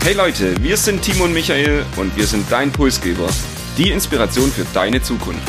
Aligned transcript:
Hey 0.00 0.14
Leute, 0.14 0.54
wir 0.62 0.76
sind 0.76 1.02
Timo 1.02 1.24
und 1.24 1.34
Michael 1.34 1.84
und 1.96 2.16
wir 2.16 2.26
sind 2.26 2.50
dein 2.50 2.72
Pulsgeber. 2.72 3.28
Die 3.76 3.90
Inspiration 3.90 4.50
für 4.50 4.64
deine 4.72 5.02
Zukunft. 5.02 5.42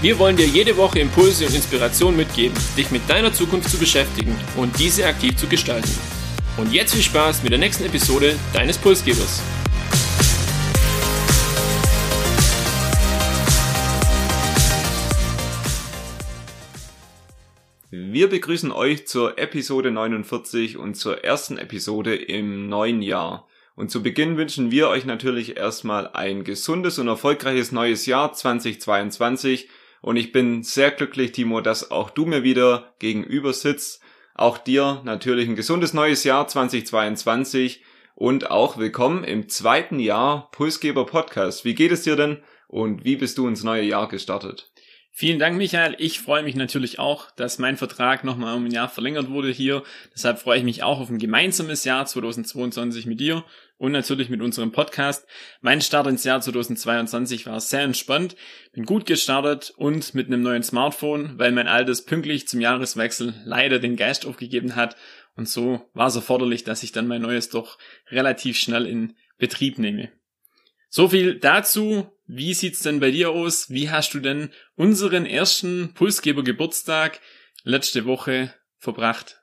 Wir 0.00 0.18
wollen 0.18 0.36
dir 0.36 0.46
jede 0.46 0.76
Woche 0.76 1.00
Impulse 1.00 1.46
und 1.46 1.54
Inspiration 1.54 2.14
mitgeben, 2.14 2.56
dich 2.76 2.90
mit 2.90 3.08
deiner 3.08 3.32
Zukunft 3.32 3.68
zu 3.68 3.78
beschäftigen 3.78 4.36
und 4.56 4.78
diese 4.78 5.06
aktiv 5.06 5.36
zu 5.36 5.48
gestalten. 5.48 5.90
Und 6.56 6.72
jetzt 6.72 6.94
viel 6.94 7.02
Spaß 7.02 7.42
mit 7.42 7.52
der 7.52 7.58
nächsten 7.58 7.84
Episode 7.84 8.36
deines 8.52 8.78
Pulsgebers. 8.78 9.42
Wir 17.90 18.28
begrüßen 18.28 18.70
euch 18.70 19.08
zur 19.08 19.38
Episode 19.38 19.90
49 19.90 20.76
und 20.76 20.94
zur 20.94 21.24
ersten 21.24 21.58
Episode 21.58 22.14
im 22.14 22.68
neuen 22.68 23.02
Jahr. 23.02 23.48
Und 23.80 23.90
zu 23.90 24.02
Beginn 24.02 24.36
wünschen 24.36 24.70
wir 24.70 24.90
euch 24.90 25.06
natürlich 25.06 25.56
erstmal 25.56 26.08
ein 26.08 26.44
gesundes 26.44 26.98
und 26.98 27.08
erfolgreiches 27.08 27.72
neues 27.72 28.04
Jahr 28.04 28.34
2022. 28.34 29.70
Und 30.02 30.16
ich 30.16 30.32
bin 30.32 30.62
sehr 30.62 30.90
glücklich, 30.90 31.32
Timo, 31.32 31.62
dass 31.62 31.90
auch 31.90 32.10
du 32.10 32.26
mir 32.26 32.42
wieder 32.42 32.92
gegenüber 32.98 33.54
sitzt. 33.54 34.02
Auch 34.34 34.58
dir 34.58 35.00
natürlich 35.06 35.48
ein 35.48 35.56
gesundes 35.56 35.94
neues 35.94 36.24
Jahr 36.24 36.46
2022 36.46 37.82
und 38.14 38.50
auch 38.50 38.76
willkommen 38.76 39.24
im 39.24 39.48
zweiten 39.48 39.98
Jahr 39.98 40.50
Pulsgeber 40.52 41.06
Podcast. 41.06 41.64
Wie 41.64 41.74
geht 41.74 41.90
es 41.90 42.02
dir 42.02 42.16
denn 42.16 42.42
und 42.68 43.06
wie 43.06 43.16
bist 43.16 43.38
du 43.38 43.48
ins 43.48 43.64
neue 43.64 43.84
Jahr 43.84 44.08
gestartet? 44.08 44.70
Vielen 45.12 45.38
Dank, 45.38 45.56
Michael. 45.56 45.96
Ich 45.98 46.20
freue 46.20 46.42
mich 46.42 46.54
natürlich 46.54 46.98
auch, 46.98 47.30
dass 47.32 47.58
mein 47.58 47.76
Vertrag 47.76 48.24
nochmal 48.24 48.56
um 48.56 48.66
ein 48.66 48.70
Jahr 48.70 48.88
verlängert 48.88 49.28
wurde 49.28 49.50
hier. 49.50 49.82
Deshalb 50.14 50.38
freue 50.38 50.58
ich 50.58 50.64
mich 50.64 50.82
auch 50.82 51.00
auf 51.00 51.10
ein 51.10 51.18
gemeinsames 51.18 51.84
Jahr 51.84 52.06
2022 52.06 53.06
mit 53.06 53.20
dir 53.20 53.44
und 53.80 53.92
natürlich 53.92 54.28
mit 54.28 54.42
unserem 54.42 54.72
Podcast. 54.72 55.26
Mein 55.62 55.80
Start 55.80 56.06
ins 56.06 56.22
Jahr 56.22 56.42
2022 56.42 57.46
war 57.46 57.58
sehr 57.60 57.80
entspannt, 57.80 58.36
bin 58.72 58.84
gut 58.84 59.06
gestartet 59.06 59.72
und 59.74 60.14
mit 60.14 60.26
einem 60.26 60.42
neuen 60.42 60.62
Smartphone, 60.62 61.38
weil 61.38 61.50
mein 61.50 61.66
altes 61.66 62.04
pünktlich 62.04 62.46
zum 62.46 62.60
Jahreswechsel 62.60 63.32
leider 63.46 63.78
den 63.78 63.96
Geist 63.96 64.26
aufgegeben 64.26 64.76
hat. 64.76 64.96
Und 65.34 65.48
so 65.48 65.88
war 65.94 66.08
es 66.08 66.16
erforderlich, 66.16 66.62
dass 66.62 66.82
ich 66.82 66.92
dann 66.92 67.08
mein 67.08 67.22
neues 67.22 67.48
doch 67.48 67.78
relativ 68.10 68.58
schnell 68.58 68.86
in 68.86 69.16
Betrieb 69.38 69.78
nehme. 69.78 70.12
So 70.90 71.08
viel 71.08 71.36
dazu. 71.36 72.12
Wie 72.26 72.52
sieht's 72.52 72.82
denn 72.82 73.00
bei 73.00 73.10
dir 73.10 73.30
aus? 73.30 73.70
Wie 73.70 73.88
hast 73.88 74.12
du 74.12 74.20
denn 74.20 74.50
unseren 74.76 75.24
ersten 75.24 75.94
Pulsgeber 75.94 76.44
Geburtstag 76.44 77.20
letzte 77.64 78.04
Woche 78.04 78.52
verbracht? 78.78 79.39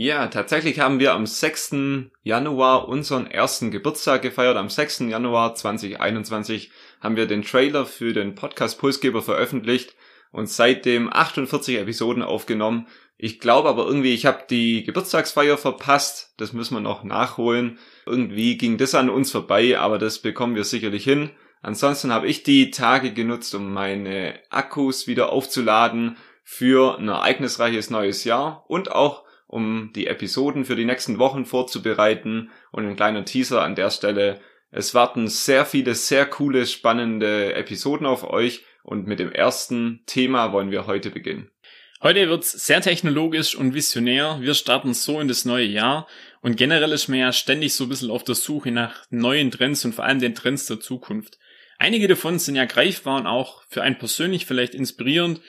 Ja, 0.00 0.28
tatsächlich 0.28 0.78
haben 0.78 1.00
wir 1.00 1.12
am 1.12 1.26
6. 1.26 1.74
Januar 2.22 2.86
unseren 2.86 3.26
ersten 3.26 3.72
Geburtstag 3.72 4.22
gefeiert. 4.22 4.56
Am 4.56 4.68
6. 4.68 5.00
Januar 5.08 5.56
2021 5.56 6.70
haben 7.00 7.16
wir 7.16 7.26
den 7.26 7.42
Trailer 7.42 7.84
für 7.84 8.12
den 8.12 8.36
Podcast 8.36 8.78
Pulsgeber 8.78 9.22
veröffentlicht 9.22 9.96
und 10.30 10.48
seitdem 10.48 11.12
48 11.12 11.78
Episoden 11.78 12.22
aufgenommen. 12.22 12.86
Ich 13.16 13.40
glaube 13.40 13.68
aber 13.68 13.86
irgendwie, 13.86 14.14
ich 14.14 14.24
habe 14.24 14.44
die 14.48 14.84
Geburtstagsfeier 14.84 15.58
verpasst. 15.58 16.32
Das 16.36 16.52
müssen 16.52 16.74
wir 16.74 16.80
noch 16.80 17.02
nachholen. 17.02 17.80
Irgendwie 18.06 18.56
ging 18.56 18.78
das 18.78 18.94
an 18.94 19.10
uns 19.10 19.32
vorbei, 19.32 19.80
aber 19.80 19.98
das 19.98 20.20
bekommen 20.20 20.54
wir 20.54 20.62
sicherlich 20.62 21.02
hin. 21.02 21.30
Ansonsten 21.60 22.12
habe 22.12 22.28
ich 22.28 22.44
die 22.44 22.70
Tage 22.70 23.12
genutzt, 23.12 23.52
um 23.52 23.72
meine 23.72 24.38
Akkus 24.50 25.08
wieder 25.08 25.32
aufzuladen 25.32 26.18
für 26.44 26.98
ein 26.98 27.08
ereignisreiches 27.08 27.90
neues 27.90 28.22
Jahr 28.22 28.64
und 28.68 28.92
auch 28.92 29.26
um 29.48 29.90
die 29.96 30.06
Episoden 30.06 30.64
für 30.64 30.76
die 30.76 30.84
nächsten 30.84 31.18
Wochen 31.18 31.44
vorzubereiten. 31.44 32.50
Und 32.70 32.86
ein 32.86 32.94
kleiner 32.94 33.24
Teaser 33.24 33.62
an 33.62 33.74
der 33.74 33.90
Stelle. 33.90 34.40
Es 34.70 34.94
warten 34.94 35.26
sehr 35.26 35.64
viele, 35.64 35.94
sehr 35.94 36.26
coole, 36.26 36.66
spannende 36.66 37.54
Episoden 37.54 38.06
auf 38.06 38.22
euch. 38.22 38.64
Und 38.84 39.06
mit 39.06 39.18
dem 39.18 39.32
ersten 39.32 40.02
Thema 40.06 40.52
wollen 40.52 40.70
wir 40.70 40.86
heute 40.86 41.10
beginnen. 41.10 41.50
Heute 42.00 42.28
wird's 42.28 42.52
sehr 42.52 42.80
technologisch 42.80 43.56
und 43.56 43.74
visionär. 43.74 44.38
Wir 44.40 44.54
starten 44.54 44.94
so 44.94 45.18
in 45.18 45.26
das 45.26 45.44
neue 45.44 45.66
Jahr. 45.66 46.06
Und 46.42 46.56
generell 46.56 46.92
ist 46.92 47.08
man 47.08 47.18
ja 47.18 47.32
ständig 47.32 47.74
so 47.74 47.84
ein 47.84 47.88
bisschen 47.88 48.10
auf 48.10 48.22
der 48.22 48.36
Suche 48.36 48.70
nach 48.70 49.04
neuen 49.10 49.50
Trends 49.50 49.84
und 49.84 49.94
vor 49.94 50.04
allem 50.04 50.20
den 50.20 50.34
Trends 50.34 50.66
der 50.66 50.78
Zukunft. 50.78 51.38
Einige 51.78 52.06
davon 52.06 52.38
sind 52.38 52.54
ja 52.54 52.66
greifbar 52.66 53.18
und 53.18 53.26
auch 53.26 53.62
für 53.68 53.82
einen 53.82 53.98
persönlich 53.98 54.46
vielleicht 54.46 54.74
inspirierend. 54.74 55.40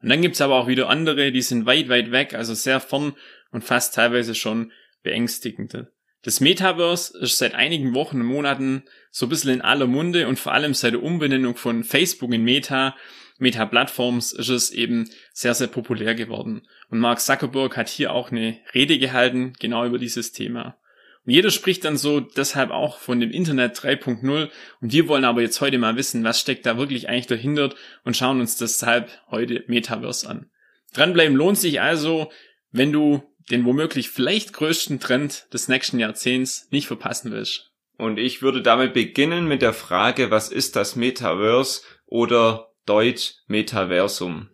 Und 0.00 0.08
dann 0.10 0.22
gibt's 0.22 0.40
aber 0.40 0.54
auch 0.54 0.66
wieder 0.68 0.88
andere, 0.88 1.32
die 1.32 1.42
sind 1.42 1.66
weit, 1.66 1.88
weit 1.88 2.12
weg, 2.12 2.34
also 2.34 2.54
sehr 2.54 2.80
fern 2.80 3.14
und 3.50 3.64
fast 3.64 3.94
teilweise 3.94 4.34
schon 4.34 4.72
beängstigend. 5.02 5.88
Das 6.22 6.40
Metaverse 6.40 7.16
ist 7.18 7.38
seit 7.38 7.54
einigen 7.54 7.94
Wochen 7.94 8.20
und 8.20 8.26
Monaten 8.26 8.84
so 9.10 9.26
ein 9.26 9.28
bisschen 9.28 9.52
in 9.52 9.60
aller 9.62 9.86
Munde 9.86 10.26
und 10.26 10.38
vor 10.38 10.52
allem 10.52 10.74
seit 10.74 10.92
der 10.92 11.02
Umbenennung 11.02 11.56
von 11.56 11.84
Facebook 11.84 12.32
in 12.32 12.42
Meta, 12.42 12.96
Meta 13.38 13.64
Plattforms, 13.66 14.32
ist 14.32 14.48
es 14.48 14.70
eben 14.70 15.08
sehr, 15.32 15.54
sehr 15.54 15.68
populär 15.68 16.14
geworden. 16.16 16.66
Und 16.90 16.98
Mark 16.98 17.20
Zuckerberg 17.20 17.76
hat 17.76 17.88
hier 17.88 18.12
auch 18.12 18.32
eine 18.32 18.58
Rede 18.74 18.98
gehalten, 18.98 19.52
genau 19.60 19.86
über 19.86 19.98
dieses 19.98 20.32
Thema. 20.32 20.76
Und 21.24 21.32
jeder 21.32 21.50
spricht 21.50 21.84
dann 21.84 21.96
so 21.96 22.20
deshalb 22.20 22.70
auch 22.70 22.98
von 22.98 23.20
dem 23.20 23.30
Internet 23.30 23.78
3.0 23.78 24.48
und 24.80 24.92
wir 24.92 25.08
wollen 25.08 25.24
aber 25.24 25.42
jetzt 25.42 25.60
heute 25.60 25.78
mal 25.78 25.96
wissen, 25.96 26.24
was 26.24 26.40
steckt 26.40 26.66
da 26.66 26.78
wirklich 26.78 27.08
eigentlich 27.08 27.26
dahinter 27.26 27.74
und 28.02 28.16
schauen 28.16 28.40
uns 28.40 28.56
deshalb 28.56 29.10
heute 29.30 29.62
Metaverse 29.66 30.28
an. 30.28 30.50
Dranbleiben 30.94 31.36
lohnt 31.36 31.58
sich 31.58 31.80
also, 31.80 32.32
wenn 32.72 32.92
du 32.92 33.22
den 33.50 33.64
womöglich 33.64 34.10
vielleicht 34.10 34.52
größten 34.52 35.00
Trend 35.00 35.46
des 35.52 35.68
nächsten 35.68 35.98
Jahrzehnts 35.98 36.68
nicht 36.70 36.86
verpassen 36.86 37.32
willst. 37.32 37.70
Und 37.96 38.18
ich 38.18 38.42
würde 38.42 38.62
damit 38.62 38.94
beginnen 38.94 39.48
mit 39.48 39.62
der 39.62 39.72
Frage, 39.72 40.30
was 40.30 40.50
ist 40.50 40.76
das 40.76 40.94
Metaverse 40.94 41.82
oder 42.06 42.72
Deutsch 42.86 43.34
Metaversum? 43.48 44.50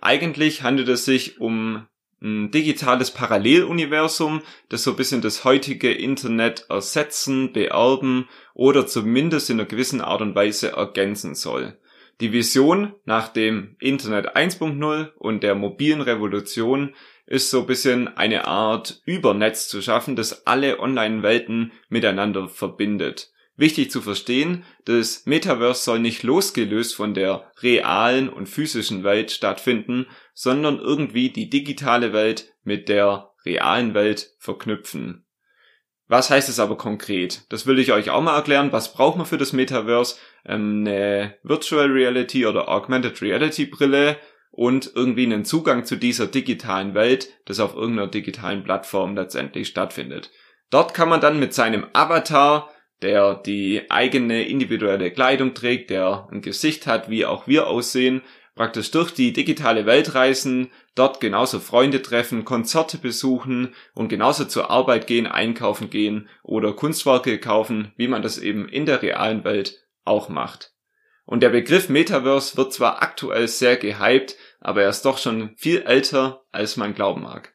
Eigentlich 0.00 0.62
handelt 0.62 0.88
es 0.88 1.04
sich 1.04 1.40
um 1.40 1.88
ein 2.20 2.50
digitales 2.50 3.10
Paralleluniversum, 3.10 4.42
das 4.68 4.82
so 4.82 4.92
ein 4.92 4.96
bisschen 4.96 5.22
das 5.22 5.44
heutige 5.44 5.92
Internet 5.92 6.66
ersetzen, 6.68 7.52
beerben 7.52 8.28
oder 8.54 8.86
zumindest 8.86 9.50
in 9.50 9.60
einer 9.60 9.68
gewissen 9.68 10.00
Art 10.00 10.20
und 10.20 10.34
Weise 10.34 10.72
ergänzen 10.72 11.34
soll. 11.34 11.78
Die 12.20 12.32
Vision 12.32 12.94
nach 13.04 13.28
dem 13.28 13.76
Internet 13.78 14.36
1.0 14.36 15.12
und 15.16 15.42
der 15.44 15.54
mobilen 15.54 16.00
Revolution 16.00 16.94
ist 17.28 17.50
so 17.50 17.60
ein 17.60 17.66
bisschen 17.66 18.08
eine 18.16 18.46
Art 18.46 19.02
Übernetz 19.04 19.68
zu 19.68 19.82
schaffen, 19.82 20.16
das 20.16 20.46
alle 20.46 20.80
Online-Welten 20.80 21.72
miteinander 21.88 22.48
verbindet. 22.48 23.30
Wichtig 23.56 23.90
zu 23.90 24.00
verstehen, 24.00 24.64
das 24.84 25.26
Metaverse 25.26 25.82
soll 25.82 25.98
nicht 25.98 26.22
losgelöst 26.22 26.94
von 26.94 27.12
der 27.12 27.50
realen 27.60 28.28
und 28.28 28.48
physischen 28.48 29.04
Welt 29.04 29.30
stattfinden, 29.30 30.06
sondern 30.32 30.78
irgendwie 30.78 31.30
die 31.30 31.50
digitale 31.50 32.12
Welt 32.12 32.54
mit 32.62 32.88
der 32.88 33.30
realen 33.44 33.94
Welt 33.94 34.30
verknüpfen. 34.38 35.26
Was 36.06 36.30
heißt 36.30 36.48
es 36.48 36.58
aber 36.58 36.78
konkret? 36.78 37.42
Das 37.50 37.66
will 37.66 37.78
ich 37.78 37.92
euch 37.92 38.08
auch 38.10 38.22
mal 38.22 38.36
erklären. 38.36 38.72
Was 38.72 38.94
braucht 38.94 39.18
man 39.18 39.26
für 39.26 39.36
das 39.36 39.52
Metaverse? 39.52 40.16
Ähm, 40.46 40.84
eine 40.86 41.36
Virtual 41.42 41.90
Reality 41.90 42.46
oder 42.46 42.68
Augmented 42.68 43.20
Reality 43.20 43.66
Brille, 43.66 44.16
und 44.50 44.92
irgendwie 44.94 45.24
einen 45.24 45.44
Zugang 45.44 45.84
zu 45.84 45.96
dieser 45.96 46.26
digitalen 46.26 46.94
Welt, 46.94 47.28
das 47.44 47.60
auf 47.60 47.74
irgendeiner 47.74 48.08
digitalen 48.08 48.64
Plattform 48.64 49.14
letztendlich 49.14 49.68
stattfindet. 49.68 50.30
Dort 50.70 50.94
kann 50.94 51.08
man 51.08 51.20
dann 51.20 51.38
mit 51.38 51.54
seinem 51.54 51.86
Avatar, 51.92 52.70
der 53.02 53.34
die 53.34 53.90
eigene 53.90 54.48
individuelle 54.48 55.10
Kleidung 55.10 55.54
trägt, 55.54 55.90
der 55.90 56.28
ein 56.30 56.42
Gesicht 56.42 56.86
hat, 56.86 57.08
wie 57.08 57.24
auch 57.24 57.46
wir 57.46 57.68
aussehen, 57.68 58.22
praktisch 58.58 58.90
durch 58.90 59.12
die 59.12 59.32
digitale 59.32 59.86
Welt 59.86 60.16
reisen, 60.16 60.72
dort 60.96 61.20
genauso 61.20 61.60
Freunde 61.60 62.02
treffen, 62.02 62.44
Konzerte 62.44 62.98
besuchen 62.98 63.74
und 63.94 64.08
genauso 64.08 64.46
zur 64.46 64.68
Arbeit 64.68 65.06
gehen, 65.06 65.28
einkaufen 65.28 65.90
gehen 65.90 66.28
oder 66.42 66.72
Kunstwerke 66.72 67.38
kaufen, 67.38 67.92
wie 67.96 68.08
man 68.08 68.20
das 68.20 68.36
eben 68.36 68.68
in 68.68 68.84
der 68.84 69.00
realen 69.00 69.44
Welt 69.44 69.86
auch 70.04 70.28
macht. 70.28 70.72
Und 71.28 71.42
der 71.42 71.50
Begriff 71.50 71.90
Metaverse 71.90 72.56
wird 72.56 72.72
zwar 72.72 73.02
aktuell 73.02 73.48
sehr 73.48 73.76
gehypt, 73.76 74.36
aber 74.60 74.84
er 74.84 74.88
ist 74.88 75.04
doch 75.04 75.18
schon 75.18 75.54
viel 75.58 75.82
älter, 75.82 76.46
als 76.52 76.78
man 76.78 76.94
glauben 76.94 77.20
mag. 77.20 77.54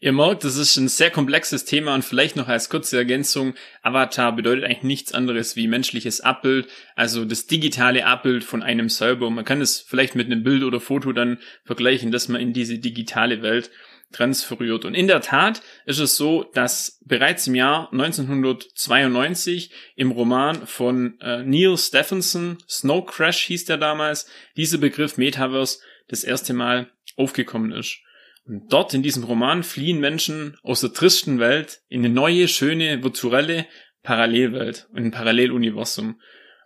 Ihr 0.00 0.12
merkt, 0.12 0.44
das 0.44 0.56
ist 0.56 0.76
ein 0.76 0.88
sehr 0.88 1.10
komplexes 1.10 1.64
Thema 1.64 1.94
und 1.94 2.04
vielleicht 2.04 2.36
noch 2.36 2.48
als 2.48 2.68
kurze 2.68 2.96
Ergänzung, 2.96 3.54
Avatar 3.82 4.34
bedeutet 4.34 4.64
eigentlich 4.64 4.82
nichts 4.82 5.12
anderes 5.12 5.56
wie 5.56 5.68
menschliches 5.68 6.20
Abbild, 6.20 6.68
also 6.96 7.24
das 7.24 7.46
digitale 7.46 8.06
Abbild 8.06 8.44
von 8.44 8.62
einem 8.62 8.88
selber. 8.88 9.30
Man 9.30 9.44
kann 9.44 9.60
es 9.60 9.80
vielleicht 9.80 10.14
mit 10.14 10.26
einem 10.26 10.42
Bild 10.42 10.62
oder 10.62 10.80
Foto 10.80 11.12
dann 11.12 11.38
vergleichen, 11.64 12.10
dass 12.10 12.28
man 12.28 12.40
in 12.40 12.52
diese 12.52 12.78
digitale 12.78 13.42
Welt 13.42 13.70
transferiert. 14.14 14.84
Und 14.84 14.94
in 14.94 15.06
der 15.06 15.20
Tat 15.20 15.60
ist 15.84 15.98
es 15.98 16.16
so, 16.16 16.44
dass 16.54 17.00
bereits 17.04 17.46
im 17.46 17.54
Jahr 17.54 17.92
1992 17.92 19.70
im 19.96 20.10
Roman 20.10 20.66
von 20.66 21.20
äh, 21.20 21.42
Neil 21.42 21.76
Stephenson, 21.76 22.58
Snow 22.68 23.04
Crash 23.04 23.42
hieß 23.44 23.66
der 23.66 23.76
damals, 23.76 24.26
dieser 24.56 24.78
Begriff 24.78 25.18
Metaverse 25.18 25.80
das 26.08 26.24
erste 26.24 26.54
Mal 26.54 26.88
aufgekommen 27.16 27.72
ist. 27.72 27.98
Und 28.46 28.72
dort 28.72 28.92
in 28.92 29.02
diesem 29.02 29.24
Roman 29.24 29.62
fliehen 29.62 30.00
Menschen 30.00 30.56
aus 30.62 30.80
der 30.80 30.92
tristen 30.92 31.38
Welt 31.38 31.80
in 31.88 32.04
eine 32.04 32.12
neue, 32.12 32.48
schöne, 32.48 33.02
virtuelle, 33.02 33.66
Parallelwelt, 34.02 34.86
ein 34.94 35.10
Paralleluniversum. 35.10 36.20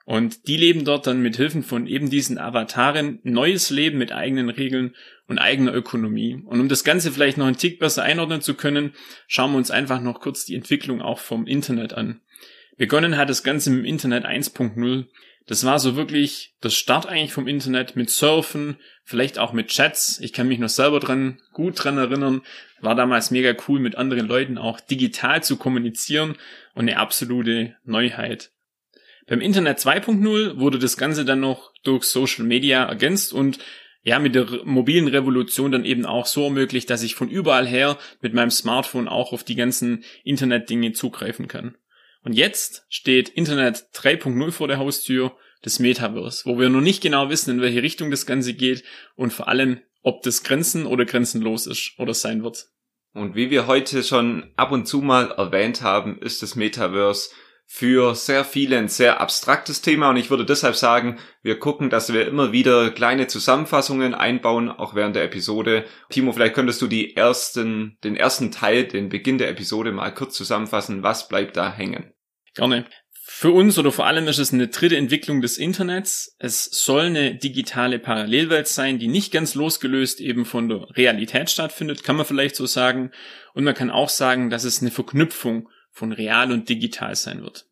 Und 0.05 0.49
die 0.49 0.57
leben 0.57 0.85
dort 0.85 1.07
dann 1.07 1.21
mit 1.21 1.37
Hilfen 1.37 1.63
von 1.63 1.87
eben 1.87 2.09
diesen 2.09 2.39
Avataren 2.39 3.21
neues 3.23 3.69
Leben 3.71 3.99
mit 3.99 4.11
eigenen 4.11 4.49
Regeln 4.49 4.97
und 5.27 5.39
eigener 5.39 5.75
Ökonomie. 5.75 6.43
Und 6.47 6.61
um 6.61 6.69
das 6.69 6.83
Ganze 6.83 7.13
vielleicht 7.13 7.37
noch 7.37 7.47
einen 7.47 7.59
Tick 7.59 7.79
besser 7.79 8.03
einordnen 8.03 8.41
zu 8.41 8.55
können, 8.55 8.95
schauen 9.27 9.53
wir 9.53 9.59
uns 9.59 9.71
einfach 9.71 10.01
noch 10.01 10.21
kurz 10.21 10.47
die 10.47 10.55
Entwicklung 10.55 11.03
auch 11.03 11.19
vom 11.19 11.47
Internet 11.47 11.93
an. 11.93 12.23
Begonnen 12.79 13.17
hat 13.19 13.29
das 13.29 13.43
Ganze 13.43 13.71
mit 13.71 13.85
Internet 13.85 14.25
1.0. 14.25 15.05
Das 15.49 15.65
war 15.65 15.79
so 15.79 15.97
wirklich 15.97 16.55
das 16.61 16.75
Start 16.75 17.07
eigentlich 17.07 17.33
vom 17.33 17.49
Internet 17.49 17.97
mit 17.97 18.11
Surfen, 18.11 18.77
vielleicht 19.03 19.39
auch 19.39 19.55
mit 19.55 19.69
Chats. 19.69 20.21
Ich 20.21 20.35
kann 20.35 20.47
mich 20.47 20.59
noch 20.59 20.69
selber 20.69 21.01
dran, 21.01 21.41
gut 21.55 21.83
dran 21.83 21.97
erinnern. 21.97 22.43
War 22.83 22.95
damals 22.95 23.31
mega 23.31 23.55
cool, 23.67 23.81
mit 23.81 23.97
anderen 23.97 24.29
Leuten 24.29 24.59
auch 24.59 24.79
digital 24.79 25.43
zu 25.43 25.57
kommunizieren 25.57 26.37
und 26.75 26.83
eine 26.83 26.99
absolute 26.99 27.75
Neuheit. 27.85 28.51
Beim 29.27 29.41
Internet 29.41 29.79
2.0 29.79 30.59
wurde 30.59 30.79
das 30.79 30.99
Ganze 30.99 31.25
dann 31.25 31.41
noch 31.41 31.73
durch 31.83 32.05
Social 32.05 32.45
Media 32.45 32.85
ergänzt 32.85 33.33
und 33.33 33.59
ja, 34.03 34.19
mit 34.19 34.35
der 34.35 34.47
mobilen 34.65 35.09
Revolution 35.09 35.73
dann 35.73 35.87
eben 35.87 36.05
auch 36.05 36.27
so 36.27 36.45
ermöglicht, 36.45 36.91
dass 36.91 37.03
ich 37.03 37.15
von 37.15 37.31
überall 37.31 37.67
her 37.67 37.99
mit 38.21 38.35
meinem 38.35 38.51
Smartphone 38.51 39.09
auch 39.09 39.33
auf 39.33 39.45
die 39.45 39.57
ganzen 39.57 40.05
Internetdinge 40.25 40.93
zugreifen 40.93 41.49
kann. 41.49 41.75
Und 42.25 42.33
jetzt 42.33 42.85
steht 42.89 43.29
Internet 43.29 43.87
3.0 43.95 44.51
vor 44.51 44.69
der 44.69 44.79
Haustür 44.79 45.37
des 45.65 45.79
Metaverse, 45.79 46.45
wo 46.45 46.59
wir 46.59 46.69
noch 46.69 46.81
nicht 46.81 47.03
genau 47.03 47.31
wissen, 47.31 47.51
in 47.51 47.61
welche 47.61 47.83
Richtung 47.83 48.11
das 48.11 48.27
Ganze 48.27 48.55
geht 48.55 48.85
und 49.17 49.33
vor 49.33 49.49
allem, 49.49 49.81
ob 50.03 50.23
das 50.23 50.43
grenzen 50.43 50.87
oder 50.87 51.05
grenzenlos 51.05 51.67
ist 51.67 51.95
oder 51.99 52.15
sein 52.15 52.43
wird. 52.43 52.69
Und 53.13 53.35
wie 53.35 53.51
wir 53.51 53.67
heute 53.67 54.03
schon 54.03 54.53
ab 54.57 54.71
und 54.71 54.87
zu 54.87 55.01
mal 55.01 55.31
erwähnt 55.33 55.83
haben, 55.83 56.21
ist 56.21 56.43
das 56.43 56.55
Metaverse 56.55 57.31
für 57.71 58.15
sehr 58.15 58.47
viele 58.47 58.79
ein 58.79 58.89
sehr 58.89 59.21
abstraktes 59.21 59.83
Thema 59.83 60.09
und 60.09 60.17
ich 60.17 60.31
würde 60.31 60.47
deshalb 60.47 60.75
sagen, 60.75 61.19
wir 61.43 61.59
gucken, 61.59 61.91
dass 61.91 62.11
wir 62.15 62.27
immer 62.27 62.51
wieder 62.51 62.91
kleine 62.91 63.27
Zusammenfassungen 63.27 64.15
einbauen, 64.15 64.71
auch 64.71 64.95
während 64.95 65.15
der 65.15 65.25
Episode. 65.25 65.85
Timo, 66.09 66.33
vielleicht 66.33 66.55
könntest 66.55 66.81
du 66.81 66.87
die 66.87 67.15
ersten, 67.15 67.99
den 68.03 68.17
ersten 68.17 68.51
Teil, 68.51 68.85
den 68.85 69.11
Beginn 69.11 69.37
der 69.37 69.51
Episode 69.51 69.93
mal 69.93 70.15
kurz 70.15 70.35
zusammenfassen. 70.35 71.03
Was 71.03 71.29
bleibt 71.29 71.59
da 71.59 71.71
hängen? 71.71 72.15
Gerne. 72.55 72.87
Für 73.13 73.51
uns 73.51 73.79
oder 73.79 73.93
vor 73.93 74.07
allem 74.07 74.27
ist 74.29 74.39
es 74.39 74.55
eine 74.55 74.69
dritte 74.69 74.97
Entwicklung 74.97 75.43
des 75.43 75.59
Internets. 75.59 76.35
Es 76.39 76.65
soll 76.65 77.03
eine 77.03 77.35
digitale 77.35 77.99
Parallelwelt 77.99 78.67
sein, 78.67 78.99
die 78.99 79.09
nicht 79.09 79.31
ganz 79.31 79.55
losgelöst 79.55 80.21
eben 80.21 80.47
von 80.47 80.71
der 80.71 80.89
Realität 80.97 81.51
stattfindet, 81.51 82.03
kann 82.03 82.17
man 82.17 82.25
vielleicht 82.25 82.57
so 82.57 82.65
sagen. 82.65 83.11
Und 83.53 83.65
man 83.65 83.75
kann 83.75 83.91
auch 83.91 84.09
sagen, 84.09 84.49
dass 84.49 84.65
es 84.65 84.81
eine 84.81 84.91
Verknüpfung 84.91 85.69
von 85.99 86.13
real 86.13 86.53
und 86.53 86.69
digital 86.69 87.17
sein 87.17 87.43
wird. 87.43 87.67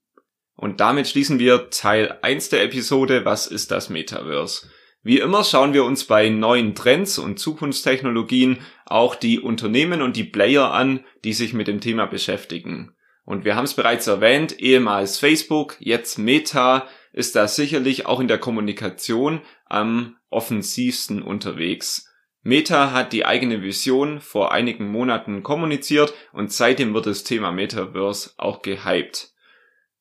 Und 0.57 0.81
damit 0.81 1.07
schließen 1.07 1.39
wir 1.39 1.71
Teil 1.71 2.19
1 2.23 2.49
der 2.49 2.65
Episode 2.65 3.25
Was 3.25 3.47
ist 3.47 3.71
das 3.71 3.89
Metaverse? 3.89 4.69
Wie 5.03 5.21
immer 5.21 5.45
schauen 5.45 5.73
wir 5.73 5.85
uns 5.85 6.05
bei 6.05 6.29
neuen 6.29 6.75
Trends 6.75 7.19
und 7.19 7.39
Zukunftstechnologien 7.39 8.59
auch 8.87 9.15
die 9.15 9.39
Unternehmen 9.39 10.03
und 10.03 10.17
die 10.17 10.25
Player 10.25 10.73
an, 10.73 11.05
die 11.23 11.33
sich 11.33 11.53
mit 11.53 11.69
dem 11.69 11.81
Thema 11.81 12.07
beschäftigen. 12.07 12.97
Und 13.25 13.45
wir 13.45 13.55
haben 13.55 13.65
es 13.65 13.75
bereits 13.75 14.09
erwähnt, 14.09 14.59
ehemals 14.59 15.19
Facebook, 15.19 15.77
jetzt 15.79 16.19
Meta, 16.19 16.89
ist 17.13 17.37
da 17.37 17.47
sicherlich 17.47 18.07
auch 18.07 18.19
in 18.19 18.29
der 18.29 18.39
Kommunikation 18.39 19.43
am 19.67 20.17
offensivsten 20.31 21.23
unterwegs. 21.23 22.13
Meta 22.47 22.93
hat 22.93 23.13
die 23.13 23.27
eigene 23.27 23.61
Vision 23.61 24.21
vor 24.21 24.53
einigen 24.53 24.87
Monaten 24.87 25.43
kommuniziert 25.43 26.15
und 26.33 26.53
seitdem 26.53 26.95
wird 26.95 27.07
das 27.07 27.25
Thema 27.25 27.51
Metaverse 27.51 28.35
auch 28.37 28.63
gehypt. 28.63 29.33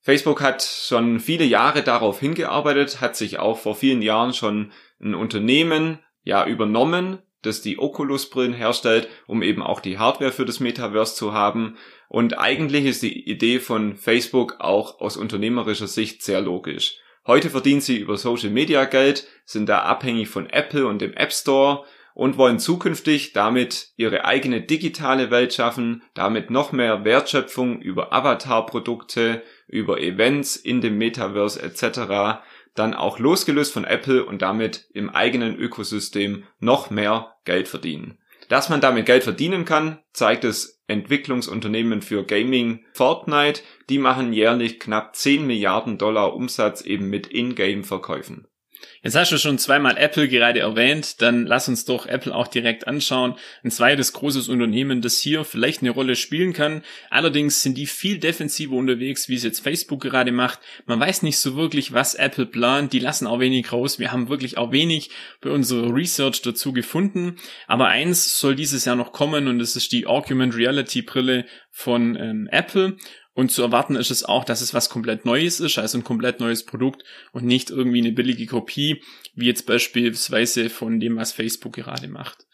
Facebook 0.01 0.41
hat 0.43 0.61
schon 0.61 1.19
viele 1.19 1.43
Jahre 1.43 1.81
darauf 1.81 2.19
hingearbeitet, 2.19 3.01
hat 3.01 3.15
sich 3.15 3.39
auch 3.39 3.57
vor 3.57 3.73
vielen 3.73 4.03
Jahren 4.03 4.31
schon 4.31 4.71
ein 5.01 5.15
Unternehmen 5.15 5.97
ja 6.21 6.45
übernommen, 6.45 7.17
das 7.41 7.63
die 7.63 7.79
Oculus-Brillen 7.79 8.53
herstellt, 8.53 9.07
um 9.25 9.41
eben 9.41 9.63
auch 9.63 9.79
die 9.79 9.97
Hardware 9.97 10.31
für 10.31 10.45
das 10.45 10.59
Metaverse 10.59 11.15
zu 11.15 11.33
haben. 11.33 11.77
Und 12.09 12.37
eigentlich 12.37 12.85
ist 12.85 13.01
die 13.01 13.27
Idee 13.27 13.59
von 13.59 13.95
Facebook 13.95 14.57
auch 14.59 15.01
aus 15.01 15.17
unternehmerischer 15.17 15.87
Sicht 15.87 16.21
sehr 16.21 16.41
logisch. 16.41 16.99
Heute 17.25 17.49
verdienen 17.49 17.81
sie 17.81 17.97
über 17.97 18.17
Social 18.17 18.51
Media 18.51 18.85
Geld, 18.85 19.27
sind 19.45 19.67
da 19.67 19.79
abhängig 19.79 20.29
von 20.29 20.47
Apple 20.47 20.85
und 20.85 21.01
dem 21.01 21.13
App 21.13 21.33
Store 21.33 21.85
und 22.15 22.37
wollen 22.37 22.59
zukünftig 22.59 23.33
damit 23.33 23.89
ihre 23.97 24.25
eigene 24.25 24.61
digitale 24.61 25.29
Welt 25.29 25.53
schaffen, 25.53 26.01
damit 26.15 26.49
noch 26.49 26.71
mehr 26.71 27.03
Wertschöpfung 27.03 27.79
über 27.81 28.13
Avatar-Produkte, 28.13 29.43
über 29.67 29.99
Events 30.01 30.55
in 30.55 30.81
dem 30.81 30.97
Metaverse 30.97 31.61
etc. 31.61 32.41
dann 32.73 32.93
auch 32.93 33.19
losgelöst 33.19 33.73
von 33.73 33.83
Apple 33.83 34.25
und 34.25 34.41
damit 34.41 34.87
im 34.93 35.09
eigenen 35.09 35.57
Ökosystem 35.57 36.45
noch 36.59 36.89
mehr 36.89 37.35
Geld 37.43 37.67
verdienen. 37.67 38.17
Dass 38.47 38.69
man 38.69 38.79
damit 38.79 39.05
Geld 39.05 39.23
verdienen 39.23 39.65
kann, 39.65 39.99
zeigt 40.13 40.45
das 40.45 40.81
Entwicklungsunternehmen 40.87 42.01
für 42.01 42.23
Gaming 42.23 42.85
Fortnite. 42.93 43.61
Die 43.89 43.97
machen 43.97 44.33
jährlich 44.33 44.79
knapp 44.79 45.15
10 45.15 45.45
Milliarden 45.45 45.97
Dollar 45.97 46.33
Umsatz 46.33 46.81
eben 46.81 47.09
mit 47.09 47.27
Ingame-Verkäufen. 47.27 48.47
Jetzt 49.05 49.15
hast 49.15 49.31
du 49.31 49.37
schon 49.37 49.59
zweimal 49.59 49.97
Apple 49.97 50.27
gerade 50.27 50.61
erwähnt, 50.61 51.21
dann 51.21 51.45
lass 51.45 51.69
uns 51.69 51.85
doch 51.85 52.07
Apple 52.07 52.33
auch 52.33 52.47
direkt 52.47 52.87
anschauen. 52.87 53.35
Ein 53.63 53.69
zweites 53.69 54.13
großes 54.13 54.49
Unternehmen, 54.49 55.03
das 55.03 55.19
hier 55.19 55.43
vielleicht 55.43 55.83
eine 55.83 55.91
Rolle 55.91 56.15
spielen 56.15 56.53
kann. 56.53 56.81
Allerdings 57.11 57.61
sind 57.61 57.77
die 57.77 57.85
viel 57.85 58.17
defensiver 58.17 58.73
unterwegs, 58.73 59.29
wie 59.29 59.35
es 59.35 59.43
jetzt 59.43 59.59
Facebook 59.59 60.01
gerade 60.01 60.31
macht. 60.31 60.57
Man 60.87 60.99
weiß 60.99 61.21
nicht 61.21 61.37
so 61.37 61.55
wirklich, 61.55 61.93
was 61.93 62.15
Apple 62.15 62.47
plant. 62.47 62.93
Die 62.93 62.99
lassen 62.99 63.27
auch 63.27 63.39
wenig 63.39 63.71
raus. 63.71 63.99
Wir 63.99 64.11
haben 64.11 64.27
wirklich 64.27 64.57
auch 64.57 64.71
wenig 64.71 65.11
bei 65.39 65.51
unserer 65.51 65.93
Research 65.93 66.41
dazu 66.41 66.73
gefunden. 66.73 67.35
Aber 67.67 67.89
eins 67.89 68.39
soll 68.39 68.55
dieses 68.55 68.85
Jahr 68.85 68.95
noch 68.95 69.11
kommen 69.11 69.47
und 69.47 69.59
das 69.59 69.75
ist 69.75 69.91
die 69.91 70.07
Augmented 70.07 70.57
Reality 70.57 71.03
Brille 71.03 71.45
von 71.69 72.15
ähm, 72.15 72.49
Apple. 72.51 72.97
Und 73.35 73.51
zu 73.51 73.61
erwarten 73.61 73.97
ist 73.97 74.11
es 74.11 74.23
auch, 74.23 74.45
dass 74.45 74.61
es 74.61 74.73
was 74.73 74.89
komplett 74.89 75.25
Neues 75.25 75.59
ist, 75.59 75.77
also 75.77 75.97
ein 75.97 76.05
komplett 76.05 76.39
neues 76.39 76.65
Produkt 76.65 77.03
und 77.33 77.43
nicht 77.43 77.69
irgendwie 77.69 77.99
eine 77.99 78.13
billige 78.13 78.45
Kopie, 78.45 79.03
wie 79.35 79.47
jetzt 79.47 79.65
beispielsweise 79.65 80.69
von 80.69 81.01
dem, 81.01 81.17
was 81.17 81.33
Facebook 81.33 81.73
gerade 81.73 82.07
macht. 82.07 82.47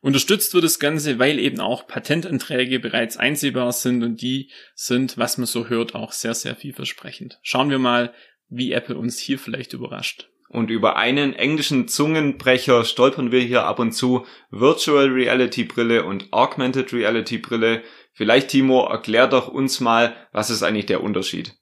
Unterstützt 0.00 0.54
wird 0.54 0.62
das 0.62 0.78
Ganze, 0.78 1.18
weil 1.18 1.40
eben 1.40 1.58
auch 1.58 1.88
Patentanträge 1.88 2.78
bereits 2.78 3.16
einsehbar 3.16 3.72
sind 3.72 4.04
und 4.04 4.22
die 4.22 4.52
sind, 4.76 5.18
was 5.18 5.38
man 5.38 5.46
so 5.46 5.68
hört, 5.68 5.96
auch 5.96 6.12
sehr, 6.12 6.34
sehr 6.34 6.54
vielversprechend. 6.54 7.40
Schauen 7.42 7.68
wir 7.68 7.80
mal, 7.80 8.14
wie 8.48 8.70
Apple 8.70 8.96
uns 8.96 9.18
hier 9.18 9.40
vielleicht 9.40 9.72
überrascht. 9.72 10.28
Und 10.48 10.70
über 10.70 10.96
einen 10.96 11.34
englischen 11.34 11.88
Zungenbrecher 11.88 12.84
stolpern 12.84 13.32
wir 13.32 13.40
hier 13.40 13.64
ab 13.64 13.78
und 13.80 13.92
zu 13.92 14.24
Virtual 14.50 15.08
Reality 15.08 15.64
Brille 15.64 16.04
und 16.04 16.32
Augmented 16.32 16.92
Reality 16.94 17.36
Brille. 17.36 17.82
Vielleicht, 18.18 18.48
Timo, 18.48 18.84
erklär 18.84 19.28
doch 19.28 19.46
uns 19.46 19.78
mal, 19.78 20.12
was 20.32 20.50
ist 20.50 20.64
eigentlich 20.64 20.86
der 20.86 21.04
Unterschied? 21.04 21.54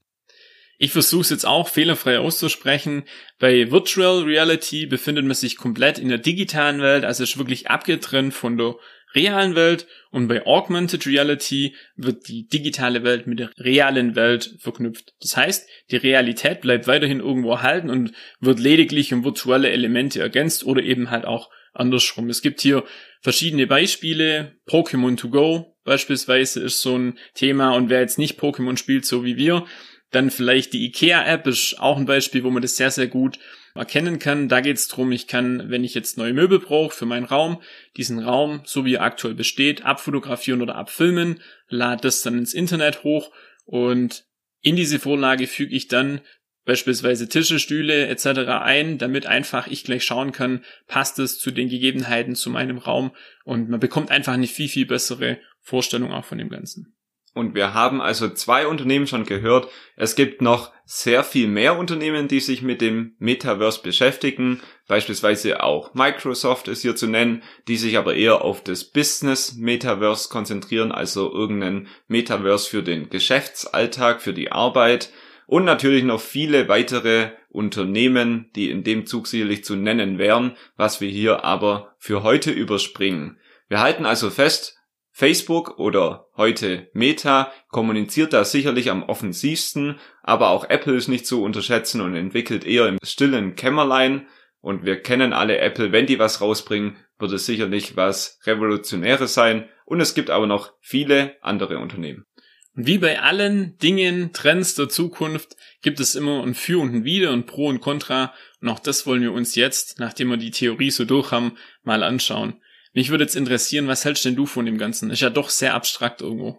Ich 0.78 0.90
versuche 0.90 1.20
es 1.20 1.28
jetzt 1.28 1.44
auch 1.44 1.68
fehlerfrei 1.68 2.18
auszusprechen. 2.18 3.04
Bei 3.38 3.70
Virtual 3.70 4.22
Reality 4.22 4.86
befindet 4.86 5.26
man 5.26 5.34
sich 5.34 5.58
komplett 5.58 5.98
in 5.98 6.08
der 6.08 6.16
digitalen 6.16 6.80
Welt, 6.80 7.04
also 7.04 7.24
ist 7.24 7.36
wirklich 7.36 7.68
abgetrennt 7.68 8.32
von 8.32 8.56
der 8.56 8.76
realen 9.14 9.54
Welt 9.54 9.86
und 10.10 10.28
bei 10.28 10.46
Augmented 10.46 11.06
Reality 11.06 11.74
wird 11.94 12.26
die 12.26 12.48
digitale 12.48 13.04
Welt 13.04 13.26
mit 13.26 13.38
der 13.38 13.50
realen 13.58 14.16
Welt 14.16 14.54
verknüpft. 14.58 15.12
Das 15.20 15.36
heißt, 15.36 15.68
die 15.90 15.96
Realität 15.96 16.62
bleibt 16.62 16.86
weiterhin 16.86 17.20
irgendwo 17.20 17.50
erhalten 17.50 17.90
und 17.90 18.12
wird 18.40 18.60
lediglich 18.60 19.12
um 19.12 19.24
virtuelle 19.24 19.68
Elemente 19.68 20.20
ergänzt 20.20 20.64
oder 20.64 20.82
eben 20.82 21.10
halt 21.10 21.26
auch 21.26 21.50
andersrum. 21.74 22.30
Es 22.30 22.40
gibt 22.40 22.62
hier 22.62 22.82
verschiedene 23.20 23.66
Beispiele. 23.66 24.56
Pokémon 24.66 25.18
to 25.18 25.28
go 25.28 25.75
beispielsweise 25.86 26.60
ist 26.60 26.82
so 26.82 26.98
ein 26.98 27.18
Thema 27.32 27.70
und 27.70 27.88
wer 27.88 28.00
jetzt 28.00 28.18
nicht 28.18 28.38
Pokémon 28.38 28.76
spielt, 28.76 29.06
so 29.06 29.24
wie 29.24 29.38
wir, 29.38 29.64
dann 30.10 30.30
vielleicht 30.30 30.72
die 30.72 30.84
IKEA-App 30.86 31.46
ist 31.46 31.80
auch 31.80 31.96
ein 31.96 32.06
Beispiel, 32.06 32.44
wo 32.44 32.50
man 32.50 32.62
das 32.62 32.76
sehr, 32.76 32.90
sehr 32.90 33.08
gut 33.08 33.38
erkennen 33.74 34.18
kann. 34.18 34.48
Da 34.48 34.60
geht 34.60 34.76
es 34.76 34.88
darum, 34.88 35.12
ich 35.12 35.26
kann, 35.26 35.70
wenn 35.70 35.84
ich 35.84 35.94
jetzt 35.94 36.18
neue 36.18 36.32
Möbel 36.32 36.58
brauche 36.58 36.94
für 36.94 37.06
meinen 37.06 37.24
Raum, 37.24 37.62
diesen 37.96 38.18
Raum, 38.18 38.62
so 38.64 38.84
wie 38.84 38.94
er 38.94 39.02
aktuell 39.02 39.34
besteht, 39.34 39.84
abfotografieren 39.84 40.62
oder 40.62 40.76
abfilmen, 40.76 41.40
lade 41.68 42.02
das 42.02 42.22
dann 42.22 42.38
ins 42.38 42.54
Internet 42.54 43.02
hoch 43.02 43.32
und 43.64 44.24
in 44.62 44.76
diese 44.76 44.98
Vorlage 44.98 45.46
füge 45.46 45.74
ich 45.74 45.88
dann 45.88 46.20
beispielsweise 46.64 47.28
Tische, 47.28 47.58
Stühle 47.58 48.08
etc. 48.08 48.26
ein, 48.60 48.98
damit 48.98 49.26
einfach 49.26 49.68
ich 49.68 49.84
gleich 49.84 50.04
schauen 50.04 50.32
kann, 50.32 50.64
passt 50.88 51.18
es 51.18 51.38
zu 51.38 51.52
den 51.52 51.68
Gegebenheiten 51.68 52.34
zu 52.34 52.50
meinem 52.50 52.78
Raum 52.78 53.12
und 53.44 53.68
man 53.68 53.80
bekommt 53.80 54.10
einfach 54.10 54.32
eine 54.32 54.48
viel, 54.48 54.68
viel 54.68 54.86
bessere 54.86 55.38
Vorstellung 55.66 56.12
auch 56.12 56.24
von 56.24 56.38
dem 56.38 56.48
Ganzen. 56.48 56.96
Und 57.34 57.54
wir 57.54 57.74
haben 57.74 58.00
also 58.00 58.30
zwei 58.30 58.66
Unternehmen 58.66 59.06
schon 59.06 59.26
gehört. 59.26 59.68
Es 59.96 60.14
gibt 60.14 60.40
noch 60.40 60.72
sehr 60.84 61.24
viel 61.24 61.48
mehr 61.48 61.76
Unternehmen, 61.76 62.28
die 62.28 62.40
sich 62.40 62.62
mit 62.62 62.80
dem 62.80 63.14
Metaverse 63.18 63.82
beschäftigen. 63.82 64.62
Beispielsweise 64.86 65.62
auch 65.62 65.92
Microsoft 65.92 66.68
ist 66.68 66.82
hier 66.82 66.94
zu 66.94 67.08
nennen, 67.08 67.42
die 67.66 67.76
sich 67.76 67.98
aber 67.98 68.14
eher 68.14 68.42
auf 68.42 68.62
das 68.62 68.84
Business 68.84 69.56
Metaverse 69.56 70.28
konzentrieren, 70.30 70.92
also 70.92 71.30
irgendeinen 71.30 71.88
Metaverse 72.06 72.70
für 72.70 72.84
den 72.84 73.10
Geschäftsalltag, 73.10 74.22
für 74.22 74.32
die 74.32 74.52
Arbeit. 74.52 75.10
Und 75.46 75.64
natürlich 75.64 76.04
noch 76.04 76.20
viele 76.20 76.68
weitere 76.68 77.32
Unternehmen, 77.50 78.50
die 78.54 78.70
in 78.70 78.84
dem 78.84 79.04
Zug 79.04 79.26
sicherlich 79.26 79.64
zu 79.64 79.74
nennen 79.74 80.18
wären, 80.18 80.56
was 80.76 81.00
wir 81.00 81.10
hier 81.10 81.44
aber 81.44 81.96
für 81.98 82.22
heute 82.22 82.52
überspringen. 82.52 83.38
Wir 83.68 83.80
halten 83.80 84.06
also 84.06 84.30
fest, 84.30 84.75
Facebook 85.18 85.78
oder 85.78 86.26
heute 86.36 86.90
Meta 86.92 87.50
kommuniziert 87.70 88.34
da 88.34 88.44
sicherlich 88.44 88.90
am 88.90 89.02
offensivsten, 89.02 89.98
aber 90.22 90.50
auch 90.50 90.68
Apple 90.68 90.94
ist 90.94 91.08
nicht 91.08 91.26
zu 91.26 91.42
unterschätzen 91.42 92.02
und 92.02 92.14
entwickelt 92.14 92.66
eher 92.66 92.86
im 92.86 92.98
stillen 93.02 93.54
Kämmerlein. 93.54 94.26
Und 94.60 94.84
wir 94.84 95.00
kennen 95.00 95.32
alle 95.32 95.56
Apple, 95.56 95.90
wenn 95.90 96.04
die 96.04 96.18
was 96.18 96.42
rausbringen, 96.42 96.98
wird 97.18 97.32
es 97.32 97.46
sicherlich 97.46 97.96
was 97.96 98.38
Revolutionäres 98.44 99.32
sein. 99.32 99.70
Und 99.86 100.02
es 100.02 100.14
gibt 100.14 100.28
aber 100.28 100.46
noch 100.46 100.74
viele 100.82 101.36
andere 101.40 101.78
Unternehmen. 101.78 102.26
Wie 102.74 102.98
bei 102.98 103.22
allen 103.22 103.78
Dingen, 103.78 104.34
Trends 104.34 104.74
der 104.74 104.90
Zukunft, 104.90 105.56
gibt 105.80 105.98
es 105.98 106.14
immer 106.14 106.42
ein 106.42 106.54
Für 106.54 106.78
und 106.78 106.94
ein 106.94 107.04
Wider 107.04 107.32
und 107.32 107.46
Pro 107.46 107.68
und 107.68 107.80
Contra. 107.80 108.34
Und 108.60 108.68
auch 108.68 108.80
das 108.80 109.06
wollen 109.06 109.22
wir 109.22 109.32
uns 109.32 109.54
jetzt, 109.54 109.98
nachdem 109.98 110.28
wir 110.28 110.36
die 110.36 110.50
Theorie 110.50 110.90
so 110.90 111.06
durch 111.06 111.30
haben, 111.30 111.56
mal 111.84 112.02
anschauen. 112.02 112.60
Mich 112.96 113.10
würde 113.10 113.24
jetzt 113.24 113.36
interessieren, 113.36 113.88
was 113.88 114.06
hältst 114.06 114.24
denn 114.24 114.36
du 114.36 114.46
von 114.46 114.64
dem 114.64 114.78
Ganzen? 114.78 115.10
Ist 115.10 115.20
ja 115.20 115.28
doch 115.28 115.50
sehr 115.50 115.74
abstrakt 115.74 116.22
irgendwo. 116.22 116.56